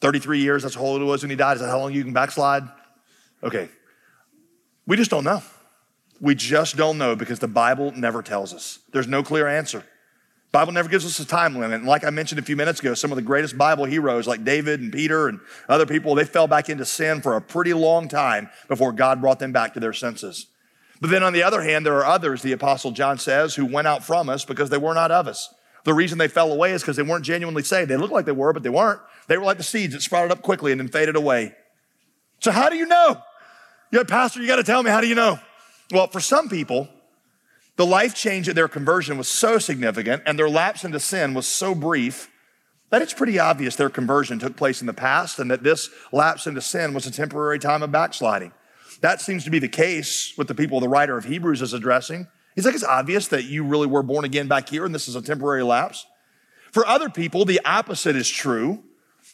33 0.00 0.40
years, 0.40 0.62
that's 0.62 0.74
how 0.74 0.82
old 0.82 1.00
it 1.00 1.04
was 1.04 1.22
when 1.22 1.30
he 1.30 1.36
died? 1.36 1.54
Is 1.54 1.62
that 1.62 1.68
how 1.68 1.78
long 1.78 1.92
you 1.92 2.02
can 2.02 2.12
backslide? 2.12 2.64
Okay. 3.42 3.68
We 4.86 4.96
just 4.96 5.10
don't 5.10 5.24
know. 5.24 5.42
We 6.20 6.34
just 6.34 6.76
don't 6.76 6.98
know 6.98 7.16
because 7.16 7.38
the 7.38 7.48
Bible 7.48 7.92
never 7.92 8.22
tells 8.22 8.52
us. 8.52 8.80
There's 8.92 9.08
no 9.08 9.22
clear 9.22 9.46
answer. 9.46 9.84
Bible 10.52 10.72
never 10.72 10.88
gives 10.88 11.06
us 11.06 11.18
a 11.20 11.26
time 11.26 11.54
limit. 11.54 11.78
And 11.80 11.86
like 11.86 12.04
I 12.04 12.10
mentioned 12.10 12.40
a 12.40 12.42
few 12.42 12.56
minutes 12.56 12.80
ago, 12.80 12.94
some 12.94 13.12
of 13.12 13.16
the 13.16 13.22
greatest 13.22 13.56
Bible 13.56 13.84
heroes 13.84 14.26
like 14.26 14.44
David 14.44 14.80
and 14.80 14.92
Peter 14.92 15.28
and 15.28 15.38
other 15.68 15.86
people, 15.86 16.14
they 16.14 16.24
fell 16.24 16.48
back 16.48 16.68
into 16.68 16.84
sin 16.84 17.22
for 17.22 17.36
a 17.36 17.40
pretty 17.40 17.72
long 17.72 18.08
time 18.08 18.50
before 18.68 18.92
God 18.92 19.20
brought 19.20 19.38
them 19.38 19.52
back 19.52 19.74
to 19.74 19.80
their 19.80 19.92
senses. 19.92 20.46
But 21.00 21.10
then 21.10 21.22
on 21.22 21.32
the 21.32 21.42
other 21.42 21.62
hand, 21.62 21.86
there 21.86 21.96
are 21.96 22.04
others, 22.04 22.42
the 22.42 22.52
apostle 22.52 22.90
John 22.90 23.18
says, 23.18 23.54
who 23.54 23.64
went 23.64 23.86
out 23.86 24.04
from 24.04 24.28
us 24.28 24.44
because 24.44 24.68
they 24.68 24.78
were 24.78 24.94
not 24.94 25.10
of 25.10 25.26
us. 25.26 25.52
The 25.84 25.94
reason 25.94 26.18
they 26.18 26.28
fell 26.28 26.52
away 26.52 26.72
is 26.72 26.82
because 26.82 26.96
they 26.96 27.02
weren't 27.02 27.24
genuinely 27.24 27.62
saved. 27.62 27.90
They 27.90 27.96
looked 27.96 28.12
like 28.12 28.26
they 28.26 28.32
were, 28.32 28.52
but 28.52 28.62
they 28.62 28.68
weren't. 28.68 29.00
They 29.28 29.38
were 29.38 29.44
like 29.44 29.56
the 29.56 29.62
seeds 29.62 29.94
that 29.94 30.02
sprouted 30.02 30.30
up 30.30 30.42
quickly 30.42 30.72
and 30.72 30.80
then 30.80 30.88
faded 30.88 31.16
away. 31.16 31.54
So 32.40 32.50
how 32.50 32.68
do 32.68 32.76
you 32.76 32.86
know? 32.86 33.22
Yeah, 33.90 34.02
pastor, 34.04 34.40
you 34.40 34.46
got 34.46 34.56
to 34.56 34.62
tell 34.62 34.82
me, 34.82 34.90
how 34.90 35.00
do 35.00 35.06
you 35.06 35.14
know? 35.14 35.38
Well, 35.90 36.06
for 36.06 36.20
some 36.20 36.48
people, 36.48 36.88
the 37.76 37.86
life 37.86 38.14
change 38.14 38.48
at 38.48 38.54
their 38.54 38.68
conversion 38.68 39.16
was 39.16 39.26
so 39.26 39.58
significant 39.58 40.22
and 40.26 40.38
their 40.38 40.50
lapse 40.50 40.84
into 40.84 41.00
sin 41.00 41.32
was 41.32 41.46
so 41.46 41.74
brief 41.74 42.30
that 42.90 43.00
it's 43.00 43.14
pretty 43.14 43.38
obvious 43.38 43.76
their 43.76 43.88
conversion 43.88 44.38
took 44.38 44.56
place 44.56 44.80
in 44.80 44.86
the 44.86 44.92
past 44.92 45.38
and 45.38 45.50
that 45.50 45.62
this 45.62 45.88
lapse 46.12 46.46
into 46.46 46.60
sin 46.60 46.92
was 46.92 47.06
a 47.06 47.10
temporary 47.10 47.58
time 47.58 47.82
of 47.82 47.90
backsliding. 47.90 48.52
That 49.00 49.20
seems 49.20 49.44
to 49.44 49.50
be 49.50 49.58
the 49.58 49.68
case 49.68 50.34
with 50.36 50.48
the 50.48 50.54
people 50.54 50.80
the 50.80 50.88
writer 50.88 51.16
of 51.16 51.24
Hebrews 51.24 51.62
is 51.62 51.72
addressing. 51.72 52.28
He's 52.54 52.66
like, 52.66 52.74
it's 52.74 52.84
obvious 52.84 53.28
that 53.28 53.44
you 53.44 53.64
really 53.64 53.86
were 53.86 54.02
born 54.02 54.24
again 54.24 54.48
back 54.48 54.68
here 54.68 54.84
and 54.84 54.94
this 54.94 55.08
is 55.08 55.16
a 55.16 55.22
temporary 55.22 55.62
lapse. 55.62 56.06
For 56.72 56.86
other 56.86 57.08
people, 57.08 57.44
the 57.44 57.60
opposite 57.64 58.16
is 58.16 58.28
true. 58.28 58.84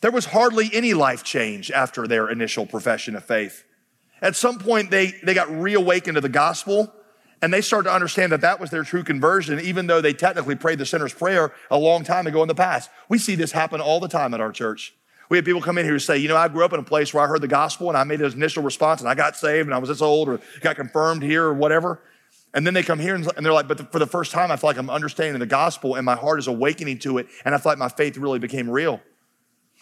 There 0.00 0.11
was 0.11 0.26
hardly 0.26 0.70
any 0.72 0.94
life 0.94 1.24
change 1.24 1.70
after 1.70 2.07
their 2.07 2.29
initial 2.29 2.66
profession 2.66 3.16
of 3.16 3.24
faith. 3.24 3.64
At 4.22 4.37
some 4.37 4.59
point, 4.59 4.90
they, 4.90 5.14
they 5.22 5.35
got 5.35 5.50
reawakened 5.50 6.14
to 6.14 6.20
the 6.20 6.29
gospel 6.29 6.92
and 7.42 7.52
they 7.52 7.61
started 7.61 7.88
to 7.90 7.94
understand 7.94 8.33
that 8.33 8.40
that 8.40 8.61
was 8.61 8.70
their 8.70 8.83
true 8.83 9.02
conversion, 9.02 9.61
even 9.61 9.87
though 9.87 10.00
they 10.00 10.14
technically 10.14 10.55
prayed 10.55 10.79
the 10.79 10.87
sinner's 10.87 11.12
prayer 11.12 11.52
a 11.70 11.76
long 11.76 12.02
time 12.02 12.26
ago 12.26 12.40
in 12.42 12.48
the 12.48 12.55
past. 12.55 12.90
We 13.09 13.18
see 13.18 13.35
this 13.35 13.52
happen 13.52 13.81
all 13.81 14.00
the 14.00 14.09
time 14.09 14.33
at 14.33 14.40
our 14.40 14.52
church. 14.52 14.94
We 15.28 15.38
have 15.38 15.44
people 15.44 15.60
come 15.60 15.78
in 15.78 15.84
here 15.84 15.94
who 15.94 15.98
say, 15.98 16.18
you 16.18 16.28
know, 16.28 16.36
I 16.36 16.48
grew 16.48 16.64
up 16.64 16.72
in 16.72 16.80
a 16.80 16.84
place 16.84 17.12
where 17.12 17.24
I 17.24 17.26
heard 17.26 17.40
the 17.40 17.48
gospel 17.48 17.88
and 17.88 17.96
I 17.96 18.04
made 18.04 18.20
an 18.20 18.32
initial 18.32 18.62
response 18.62 19.00
and 19.00 19.08
I 19.08 19.14
got 19.14 19.36
saved 19.36 19.66
and 19.66 19.74
I 19.74 19.78
was 19.78 19.88
this 19.88 20.00
old 20.00 20.28
or 20.28 20.40
got 20.60 20.76
confirmed 20.76 21.22
here 21.22 21.44
or 21.44 21.54
whatever. 21.54 22.00
And 22.54 22.66
then 22.66 22.74
they 22.74 22.82
come 22.82 22.98
here 22.98 23.14
and 23.14 23.24
they're 23.24 23.52
like, 23.52 23.68
but 23.68 23.92
for 23.92 23.98
the 23.98 24.06
first 24.06 24.32
time, 24.32 24.50
I 24.50 24.56
feel 24.56 24.70
like 24.70 24.78
I'm 24.78 24.88
understanding 24.88 25.38
the 25.40 25.46
gospel 25.46 25.96
and 25.96 26.06
my 26.06 26.14
heart 26.14 26.38
is 26.38 26.46
awakening 26.46 27.00
to 27.00 27.18
it. 27.18 27.26
And 27.44 27.54
I 27.54 27.58
feel 27.58 27.72
like 27.72 27.78
my 27.78 27.88
faith 27.88 28.16
really 28.16 28.38
became 28.38 28.70
real. 28.70 29.00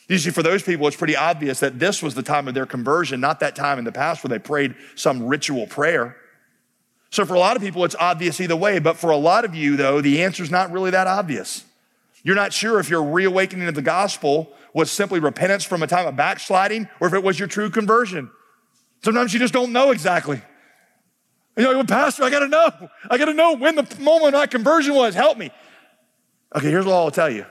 Usually, 0.08 0.32
for 0.32 0.42
those 0.42 0.62
people, 0.62 0.86
it's 0.86 0.96
pretty 0.96 1.16
obvious 1.16 1.60
that 1.60 1.78
this 1.78 2.02
was 2.02 2.14
the 2.14 2.22
time 2.22 2.46
of 2.46 2.54
their 2.54 2.66
conversion, 2.66 3.20
not 3.20 3.40
that 3.40 3.56
time 3.56 3.78
in 3.78 3.84
the 3.84 3.92
past 3.92 4.22
where 4.22 4.28
they 4.28 4.38
prayed 4.38 4.74
some 4.96 5.26
ritual 5.26 5.66
prayer. 5.66 6.16
So, 7.08 7.24
for 7.24 7.34
a 7.34 7.38
lot 7.38 7.56
of 7.56 7.62
people, 7.62 7.84
it's 7.84 7.94
obvious 7.98 8.38
either 8.40 8.56
way. 8.56 8.80
But 8.80 8.98
for 8.98 9.10
a 9.10 9.16
lot 9.16 9.46
of 9.46 9.54
you, 9.54 9.76
though, 9.76 10.02
the 10.02 10.22
answer 10.22 10.42
is 10.42 10.50
not 10.50 10.70
really 10.70 10.90
that 10.90 11.06
obvious. 11.06 11.64
You're 12.22 12.34
not 12.34 12.52
sure 12.52 12.80
if 12.80 12.90
your 12.90 13.02
reawakening 13.02 13.68
of 13.68 13.74
the 13.74 13.82
gospel 13.82 14.50
was 14.74 14.90
simply 14.90 15.20
repentance 15.20 15.64
from 15.64 15.82
a 15.82 15.86
time 15.86 16.06
of 16.06 16.16
backsliding 16.16 16.88
or 17.00 17.08
if 17.08 17.14
it 17.14 17.22
was 17.22 17.38
your 17.38 17.48
true 17.48 17.70
conversion. 17.70 18.30
Sometimes 19.02 19.32
you 19.32 19.38
just 19.38 19.54
don't 19.54 19.72
know 19.72 19.90
exactly. 19.90 20.42
You 21.56 21.62
know, 21.62 21.74
well, 21.74 21.84
Pastor, 21.84 22.24
I 22.24 22.30
gotta 22.30 22.48
know. 22.48 22.90
I 23.08 23.16
gotta 23.16 23.32
know 23.32 23.54
when 23.54 23.76
the 23.76 23.96
moment 24.00 24.34
my 24.34 24.46
conversion 24.46 24.94
was. 24.94 25.14
Help 25.14 25.38
me. 25.38 25.50
Okay, 26.54 26.68
here's 26.68 26.84
what 26.84 26.94
I'll 26.94 27.10
tell 27.10 27.30
you. 27.30 27.46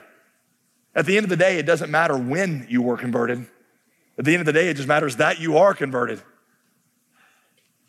At 0.94 1.06
the 1.06 1.16
end 1.16 1.24
of 1.24 1.30
the 1.30 1.36
day, 1.36 1.58
it 1.58 1.66
doesn't 1.66 1.90
matter 1.90 2.16
when 2.16 2.66
you 2.68 2.82
were 2.82 2.96
converted. 2.96 3.46
At 4.18 4.24
the 4.24 4.32
end 4.32 4.40
of 4.40 4.46
the 4.46 4.52
day, 4.52 4.68
it 4.68 4.74
just 4.74 4.86
matters 4.86 5.16
that 5.16 5.40
you 5.40 5.56
are 5.56 5.74
converted. 5.74 6.22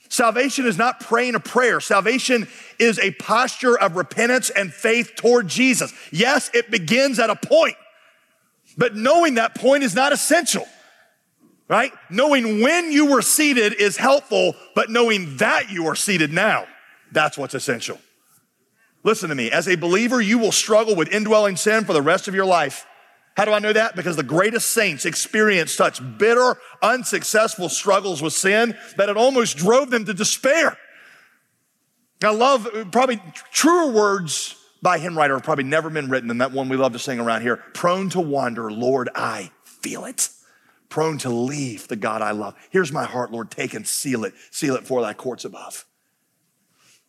Salvation 0.09 0.65
is 0.65 0.77
not 0.77 0.99
praying 0.99 1.35
a 1.35 1.39
prayer. 1.39 1.79
Salvation 1.79 2.47
is 2.79 2.99
a 2.99 3.11
posture 3.11 3.77
of 3.77 3.95
repentance 3.95 4.49
and 4.49 4.73
faith 4.73 5.13
toward 5.15 5.47
Jesus. 5.47 5.93
Yes, 6.11 6.49
it 6.53 6.71
begins 6.71 7.19
at 7.19 7.29
a 7.29 7.35
point, 7.35 7.75
but 8.77 8.95
knowing 8.95 9.35
that 9.35 9.55
point 9.55 9.83
is 9.83 9.95
not 9.95 10.11
essential, 10.11 10.67
right? 11.67 11.91
Knowing 12.09 12.61
when 12.61 12.91
you 12.91 13.07
were 13.07 13.21
seated 13.21 13.73
is 13.73 13.97
helpful, 13.97 14.55
but 14.75 14.89
knowing 14.89 15.37
that 15.37 15.69
you 15.71 15.87
are 15.87 15.95
seated 15.95 16.31
now, 16.31 16.67
that's 17.11 17.37
what's 17.37 17.53
essential. 17.53 17.99
Listen 19.03 19.29
to 19.29 19.35
me. 19.35 19.51
As 19.51 19.67
a 19.67 19.75
believer, 19.75 20.19
you 20.19 20.39
will 20.39 20.51
struggle 20.51 20.95
with 20.95 21.13
indwelling 21.13 21.57
sin 21.57 21.85
for 21.85 21.93
the 21.93 22.01
rest 22.01 22.27
of 22.27 22.33
your 22.33 22.45
life. 22.45 22.85
How 23.37 23.45
do 23.45 23.51
I 23.51 23.59
know 23.59 23.73
that? 23.73 23.95
Because 23.95 24.15
the 24.15 24.23
greatest 24.23 24.71
saints 24.71 25.05
experienced 25.05 25.75
such 25.75 26.01
bitter, 26.17 26.55
unsuccessful 26.81 27.69
struggles 27.69 28.21
with 28.21 28.33
sin 28.33 28.75
that 28.97 29.09
it 29.09 29.17
almost 29.17 29.57
drove 29.57 29.91
them 29.91 30.05
to 30.05 30.13
despair. 30.13 30.77
I 32.23 32.31
love 32.31 32.67
probably 32.91 33.21
truer 33.51 33.91
words 33.91 34.55
by 34.85 34.99
hymn 34.99 35.17
writer 35.17 35.33
have 35.33 35.41
probably 35.41 35.63
never 35.63 35.89
been 35.89 36.11
written 36.11 36.27
than 36.27 36.37
that 36.37 36.51
one 36.51 36.69
we 36.69 36.77
love 36.77 36.93
to 36.93 36.99
sing 36.99 37.19
around 37.19 37.41
here. 37.41 37.57
Prone 37.73 38.07
to 38.11 38.21
wander, 38.21 38.71
Lord, 38.71 39.09
I 39.15 39.49
feel 39.63 40.05
it. 40.05 40.29
Prone 40.89 41.17
to 41.17 41.29
leave 41.29 41.87
the 41.87 41.95
God 41.95 42.21
I 42.21 42.31
love. 42.31 42.53
Here's 42.69 42.91
my 42.91 43.03
heart, 43.03 43.31
Lord, 43.31 43.49
take 43.49 43.73
and 43.73 43.87
seal 43.87 44.25
it. 44.25 44.35
Seal 44.51 44.75
it 44.75 44.85
for 44.85 45.01
thy 45.01 45.15
courts 45.15 45.43
above. 45.43 45.85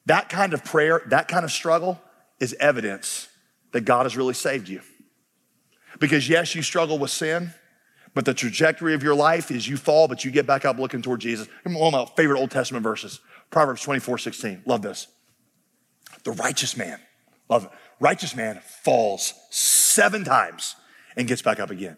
That 0.07 0.31
kind 0.31 0.55
of 0.55 0.65
prayer, 0.65 1.03
that 1.09 1.29
kind 1.29 1.45
of 1.45 1.53
struggle 1.53 2.01
is 2.41 2.57
evidence 2.59 3.29
that 3.73 3.83
God 3.83 4.07
has 4.07 4.17
really 4.17 4.33
saved 4.33 4.71
you. 4.71 4.81
Because 5.99 6.31
yes, 6.31 6.55
you 6.55 6.63
struggle 6.63 6.99
with 6.99 7.11
sin, 7.11 7.53
but 8.15 8.25
the 8.25 8.33
trajectory 8.33 8.95
of 8.95 9.03
your 9.03 9.15
life 9.15 9.51
is 9.51 9.69
you 9.69 9.77
fall, 9.77 10.09
but 10.09 10.25
you 10.25 10.31
get 10.31 10.47
back 10.47 10.65
up 10.65 10.79
looking 10.79 11.03
toward 11.03 11.21
Jesus. 11.21 11.47
One 11.65 11.93
of 11.93 12.09
my 12.09 12.15
favorite 12.17 12.41
Old 12.41 12.51
Testament 12.51 12.85
verses, 12.85 13.21
Proverbs 13.51 13.83
24, 13.83 14.17
16. 14.17 14.63
Love 14.65 14.81
this. 14.81 15.09
The 16.25 16.33
righteous 16.33 16.75
man, 16.75 17.01
love 17.49 17.65
it. 17.65 17.71
Righteous 18.01 18.37
man 18.37 18.61
falls 18.83 19.35
seven 19.51 20.25
times 20.25 20.77
and 21.17 21.27
gets 21.27 21.43
back 21.43 21.61
up 21.61 21.71
again. 21.71 21.97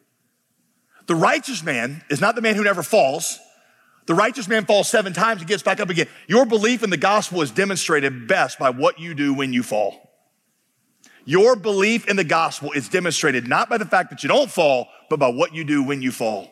The 1.07 1.15
righteous 1.15 1.63
man 1.63 2.03
is 2.11 2.21
not 2.21 2.35
the 2.35 2.43
man 2.43 2.55
who 2.55 2.65
never 2.65 2.83
falls. 2.83 3.39
The 4.07 4.15
righteous 4.15 4.49
man 4.49 4.65
falls 4.65 4.89
seven 4.89 5.13
times 5.13 5.41
and 5.41 5.49
gets 5.49 5.63
back 5.63 5.81
up 5.81 5.91
again. 5.91 6.07
Your 6.29 6.47
belief 6.47 6.83
in 6.83 6.91
the 6.91 6.97
gospel 6.97 7.43
is 7.43 7.51
demonstrated 7.51 8.27
best 8.27 8.59
by 8.59 8.71
what 8.71 8.99
you 8.99 9.15
do 9.15 9.35
when 9.35 9.53
you 9.53 9.63
fall. 9.63 10.09
Your 11.25 11.57
belief 11.57 12.09
in 12.09 12.17
the 12.17 12.25
gospel 12.25 12.73
is 12.73 12.89
demonstrated 12.89 13.47
not 13.47 13.69
by 13.69 13.77
the 13.77 13.85
fact 13.85 14.09
that 14.11 14.23
you 14.23 14.29
don't 14.29 14.51
fall, 14.51 14.89
but 15.11 15.19
by 15.19 15.29
what 15.29 15.55
you 15.55 15.63
do 15.63 15.83
when 15.83 16.01
you 16.01 16.11
fall. 16.11 16.51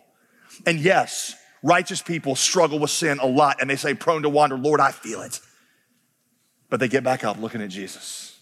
And 0.67 0.79
yes, 0.79 1.35
righteous 1.63 2.03
people 2.03 2.37
struggle 2.37 2.79
with 2.79 2.91
sin 2.91 3.19
a 3.19 3.27
lot 3.27 3.61
and 3.61 3.71
they 3.71 3.77
say, 3.77 3.95
prone 3.95 4.23
to 4.23 4.29
wander, 4.29 4.59
Lord, 4.59 4.81
I 4.81 4.91
feel 4.91 5.23
it. 5.23 5.41
But 6.69 6.81
they 6.81 6.89
get 6.89 7.05
back 7.05 7.25
up 7.25 7.39
looking 7.41 7.63
at 7.63 7.71
Jesus. 7.71 8.36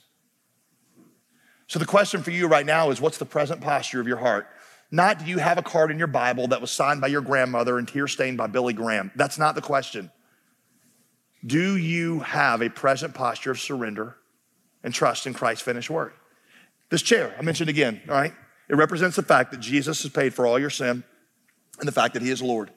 So 1.75 1.81
the 1.81 1.87
question 1.87 2.23
for 2.23 2.31
you 2.31 2.47
right 2.47 2.65
now 2.65 2.91
is 2.91 3.01
what's 3.01 3.19
the 3.19 3.25
present 3.25 3.61
posture 3.61 4.01
of 4.01 4.07
your 4.07 4.19
heart? 4.19 4.47
Not 4.93 5.19
do 5.19 5.25
you 5.25 5.39
have 5.39 5.59
a 5.59 5.63
card 5.63 5.91
in 5.91 5.99
your 5.99 6.07
Bible 6.07 6.47
that 6.47 6.61
was 6.61 6.71
signed 6.71 7.01
by 7.01 7.09
your 7.09 7.21
grandmother 7.21 7.79
and 7.79 7.89
tear 7.89 8.07
stained 8.07 8.39
by 8.39 8.47
Billy 8.47 8.73
Graham? 8.73 9.11
That's 9.17 9.41
not 9.41 9.57
the 9.57 9.61
question. 9.61 10.13
Do 11.45 11.77
you 11.77 12.21
have 12.21 12.63
a 12.63 12.71
present 12.71 13.13
posture 13.13 13.51
of 13.51 13.59
surrender 13.59 14.15
and 14.85 14.95
trust 14.95 15.27
in 15.27 15.35
Christ's 15.35 15.65
finished 15.65 15.91
work? 15.91 16.15
This 16.91 17.03
chair, 17.03 17.35
I 17.37 17.43
mentioned 17.43 17.71
again, 17.71 18.01
all 18.09 18.15
right? 18.15 18.35
It 18.69 18.77
represents 18.77 19.17
the 19.17 19.25
fact 19.25 19.51
that 19.51 19.59
Jesus 19.59 20.01
has 20.05 20.13
paid 20.13 20.33
for 20.33 20.47
all 20.47 20.61
your 20.61 20.71
sin 20.71 21.03
and 21.81 21.89
the 21.89 21.93
fact 21.93 22.15
that 22.15 22.23
he 22.23 22.31
is 22.31 22.41
Lord. 22.41 22.71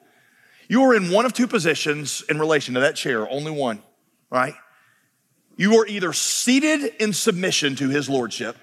You 0.68 0.82
are 0.82 0.96
in 0.96 1.12
one 1.12 1.24
of 1.24 1.32
two 1.32 1.46
positions 1.46 2.24
in 2.28 2.40
relation 2.40 2.74
to 2.74 2.80
that 2.80 2.96
chair, 2.96 3.30
only 3.30 3.52
one, 3.52 3.80
right? 4.28 4.54
You 5.56 5.76
are 5.78 5.86
either 5.86 6.12
seated 6.12 6.94
in 6.98 7.12
submission 7.12 7.76
to 7.76 7.88
his 7.90 8.10
lordship 8.10 8.56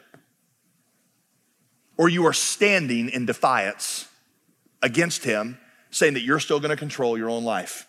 or 1.97 2.09
you 2.09 2.25
are 2.25 2.33
standing 2.33 3.09
in 3.09 3.25
defiance 3.25 4.07
against 4.81 5.23
him, 5.23 5.57
saying 5.89 6.13
that 6.13 6.21
you're 6.21 6.39
still 6.39 6.59
going 6.59 6.71
to 6.71 6.75
control 6.75 7.17
your 7.17 7.29
own 7.29 7.43
life. 7.43 7.87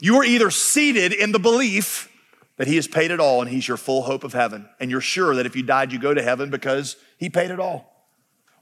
You 0.00 0.16
are 0.16 0.24
either 0.24 0.50
seated 0.50 1.12
in 1.12 1.32
the 1.32 1.38
belief 1.38 2.10
that 2.56 2.66
He 2.66 2.76
has 2.76 2.88
paid 2.88 3.10
it 3.10 3.20
all 3.20 3.40
and 3.40 3.50
He's 3.50 3.66
your 3.66 3.76
full 3.76 4.02
hope 4.02 4.24
of 4.24 4.32
heaven. 4.32 4.68
And 4.80 4.90
you're 4.90 5.00
sure 5.00 5.34
that 5.36 5.46
if 5.46 5.56
you 5.56 5.62
died, 5.62 5.92
you 5.92 5.98
go 5.98 6.14
to 6.14 6.22
heaven 6.22 6.50
because 6.50 6.96
He 7.18 7.30
paid 7.30 7.50
it 7.50 7.60
all. 7.60 7.92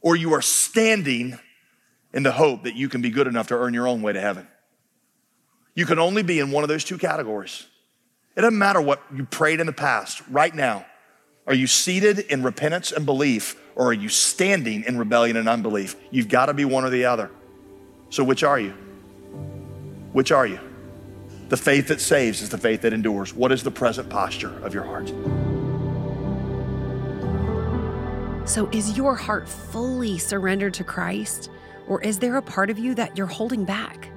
Or 0.01 0.17
you 0.17 0.35
are 0.35 0.43
standing 0.43 1.39
in 2.13 2.23
the 2.23 2.33
hope 2.33 2.65
that 2.65 2.75
you 2.75 2.89
can 2.89 3.01
be 3.01 3.11
good 3.11 3.27
enough 3.27 3.49
to 3.49 3.55
earn 3.55 3.75
your 3.75 3.89
own 3.89 4.03
way 4.03 4.13
to 4.13 4.21
heaven. 4.21 4.47
You 5.75 5.87
can 5.87 5.99
only 5.99 6.23
be 6.23 6.39
in 6.39 6.51
one 6.51 6.63
of 6.63 6.69
those 6.69 6.85
two 6.85 6.99
categories. 6.99 7.67
It 8.37 8.43
doesn't 8.43 8.59
matter 8.59 8.81
what 8.81 9.03
you 9.15 9.25
prayed 9.25 9.61
in 9.61 9.67
the 9.67 9.73
past, 9.73 10.23
right 10.29 10.55
now. 10.55 10.87
Are 11.47 11.55
you 11.55 11.67
seated 11.67 12.21
in 12.21 12.43
repentance 12.43 12.93
and 12.93 13.05
belief, 13.05 13.57
or 13.77 13.89
are 13.89 13.93
you 13.93 14.09
standing 14.09 14.85
in 14.85 14.99
rebellion 14.99 15.37
and 15.37 15.49
unbelief? 15.49 15.97
You've 16.11 16.29
got 16.29 16.47
to 16.47 16.55
be 16.55 16.65
one 16.65 16.85
or 16.85 16.91
the 16.91 17.05
other. 17.07 17.31
So, 18.11 18.23
which 18.23 18.45
are 18.45 18.61
you? 18.61 18.71
Which 20.13 20.31
are 20.31 20.47
you? 20.47 20.61
The 21.49 21.57
faith 21.57 21.89
that 21.89 22.01
saves 22.01 22.41
is 22.41 22.49
the 22.49 22.59
faith 22.59 22.83
that 22.83 22.93
endures. 22.93 23.35
What 23.35 23.53
is 23.53 23.63
the 23.63 23.71
present 23.71 24.09
posture 24.09 24.57
of 24.65 24.73
your 24.73 24.85
heart? 24.85 25.09
So, 28.49 28.69
is 28.71 28.97
your 28.97 29.15
heart 29.15 29.49
fully 29.49 30.19
surrendered 30.19 30.75
to 30.75 30.85
Christ, 30.85 31.51
or 31.89 32.01
is 32.03 32.19
there 32.19 32.37
a 32.37 32.43
part 32.43 32.71
of 32.71 32.79
you 32.79 32.95
that 32.95 33.17
you're 33.17 33.27
holding 33.27 33.65
back? 33.65 34.09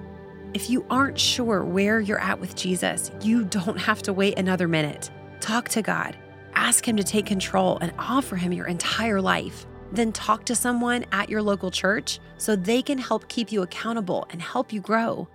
If 0.54 0.70
you 0.70 0.86
aren't 0.90 1.20
sure 1.20 1.64
where 1.64 2.00
you're 2.00 2.20
at 2.20 2.40
with 2.40 2.56
Jesus, 2.56 3.12
you 3.22 3.44
don't 3.46 3.78
have 3.78 4.02
to 4.04 4.14
wait 4.14 4.38
another 4.38 4.68
minute. 4.68 5.10
Talk 5.40 5.70
to 5.70 5.82
God, 5.82 6.18
ask 6.58 6.88
Him 6.88 6.98
to 6.98 7.04
take 7.04 7.28
control, 7.28 7.78
and 7.80 7.94
offer 8.00 8.36
Him 8.36 8.52
your 8.52 8.66
entire 8.66 9.22
life. 9.22 9.66
Then 9.92 10.12
talk 10.12 10.44
to 10.46 10.56
someone 10.56 11.06
at 11.12 11.30
your 11.30 11.42
local 11.42 11.72
church 11.72 12.20
so 12.38 12.56
they 12.56 12.82
can 12.82 12.98
help 12.98 13.30
keep 13.30 13.52
you 13.52 13.62
accountable 13.62 14.26
and 14.32 14.42
help 14.42 14.74
you 14.74 14.82
grow. 14.82 15.30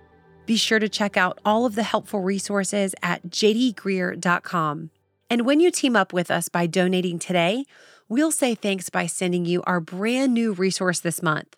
Be 0.45 0.57
sure 0.57 0.79
to 0.79 0.89
check 0.89 1.15
out 1.17 1.39
all 1.45 1.65
of 1.65 1.75
the 1.75 1.83
helpful 1.83 2.19
resources 2.19 2.93
at 3.01 3.27
jdgreear.com. 3.29 4.89
And 5.29 5.45
when 5.45 5.59
you 5.59 5.71
team 5.71 5.95
up 5.95 6.13
with 6.13 6.29
us 6.29 6.49
by 6.49 6.67
donating 6.67 7.17
today, 7.17 7.65
we'll 8.09 8.31
say 8.31 8.53
thanks 8.53 8.89
by 8.89 9.07
sending 9.07 9.45
you 9.45 9.63
our 9.63 9.79
brand 9.79 10.33
new 10.33 10.51
resource 10.53 10.99
this 10.99 11.23
month. 11.23 11.55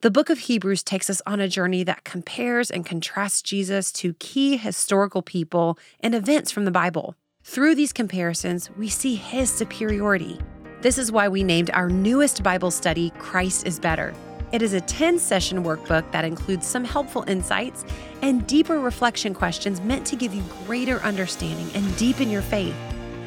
The 0.00 0.10
book 0.10 0.28
of 0.28 0.40
Hebrews 0.40 0.82
takes 0.82 1.08
us 1.08 1.22
on 1.24 1.40
a 1.40 1.48
journey 1.48 1.82
that 1.84 2.04
compares 2.04 2.70
and 2.70 2.84
contrasts 2.84 3.40
Jesus 3.40 3.90
to 3.92 4.12
key 4.14 4.58
historical 4.58 5.22
people 5.22 5.78
and 6.00 6.14
events 6.14 6.50
from 6.50 6.66
the 6.66 6.70
Bible. 6.70 7.14
Through 7.46 7.74
these 7.74 7.92
comparisons, 7.92 8.70
we 8.70 8.88
see 8.88 9.16
his 9.16 9.52
superiority. 9.52 10.40
This 10.80 10.96
is 10.96 11.12
why 11.12 11.28
we 11.28 11.44
named 11.44 11.70
our 11.74 11.90
newest 11.90 12.42
Bible 12.42 12.70
study 12.70 13.12
Christ 13.18 13.66
is 13.66 13.78
Better. 13.78 14.14
It 14.50 14.62
is 14.62 14.72
a 14.72 14.80
10 14.80 15.18
session 15.18 15.62
workbook 15.62 16.10
that 16.10 16.24
includes 16.24 16.66
some 16.66 16.84
helpful 16.84 17.22
insights 17.28 17.84
and 18.22 18.46
deeper 18.46 18.80
reflection 18.80 19.34
questions 19.34 19.82
meant 19.82 20.06
to 20.06 20.16
give 20.16 20.34
you 20.34 20.42
greater 20.66 21.00
understanding 21.00 21.68
and 21.74 21.94
deepen 21.98 22.30
your 22.30 22.40
faith. 22.40 22.74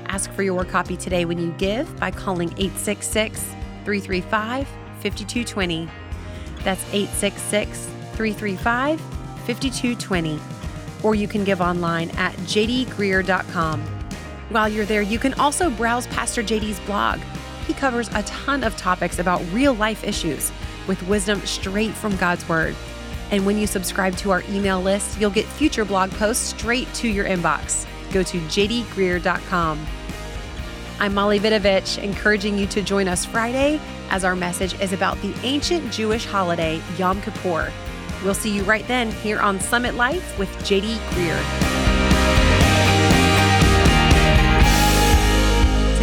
Ask 0.07 0.31
for 0.31 0.41
your 0.41 0.65
copy 0.65 0.97
today 0.97 1.25
when 1.25 1.37
you 1.37 1.51
give 1.59 1.95
by 1.99 2.09
calling 2.09 2.49
866 2.57 3.39
335 3.85 4.67
5220. 4.67 5.87
That's 6.63 6.83
866 6.91 7.85
335 8.13 8.99
5220. 8.99 10.39
Or 11.03 11.13
you 11.13 11.27
can 11.27 11.43
give 11.43 11.61
online 11.61 12.09
at 12.17 12.33
jdgreear.com. 12.37 13.96
While 14.49 14.69
you're 14.69 14.85
there, 14.85 15.01
you 15.01 15.19
can 15.19 15.33
also 15.35 15.69
browse 15.69 16.07
Pastor 16.07 16.41
JD's 16.41 16.79
blog. 16.81 17.19
He 17.67 17.73
covers 17.73 18.09
a 18.13 18.23
ton 18.23 18.63
of 18.63 18.77
topics 18.77 19.19
about 19.19 19.41
real 19.51 19.73
life 19.73 20.05
issues 20.05 20.51
with 20.87 21.03
wisdom 21.03 21.41
straight 21.45 21.91
from 21.91 22.15
God's 22.15 22.47
Word. 22.47 22.75
And 23.29 23.45
when 23.45 23.57
you 23.57 23.67
subscribe 23.67 24.15
to 24.17 24.31
our 24.31 24.41
email 24.49 24.81
list, 24.81 25.19
you'll 25.19 25.31
get 25.31 25.45
future 25.45 25.83
blog 25.83 26.11
posts 26.11 26.47
straight 26.47 26.91
to 26.95 27.09
your 27.09 27.25
inbox. 27.25 27.85
Go 28.13 28.23
to 28.23 28.39
jdgreear.com. 28.39 29.85
I'm 30.99 31.13
Molly 31.13 31.39
Vidovich, 31.39 32.01
encouraging 32.01 32.57
you 32.57 32.67
to 32.67 32.81
join 32.81 33.09
us 33.09 33.25
Friday 33.25 33.81
as 34.09 34.23
our 34.23 34.35
message 34.35 34.79
is 34.79 34.93
about 34.93 35.21
the 35.21 35.35
ancient 35.43 35.91
Jewish 35.91 36.25
holiday, 36.25 36.81
Yom 36.97 37.21
Kippur. 37.21 37.71
We'll 38.23 38.33
see 38.33 38.55
you 38.55 38.63
right 38.63 38.87
then 38.87 39.11
here 39.11 39.39
on 39.39 39.59
Summit 39.59 39.95
Life 39.95 40.39
with 40.39 40.49
JD 40.59 40.95
Greear. 41.09 41.76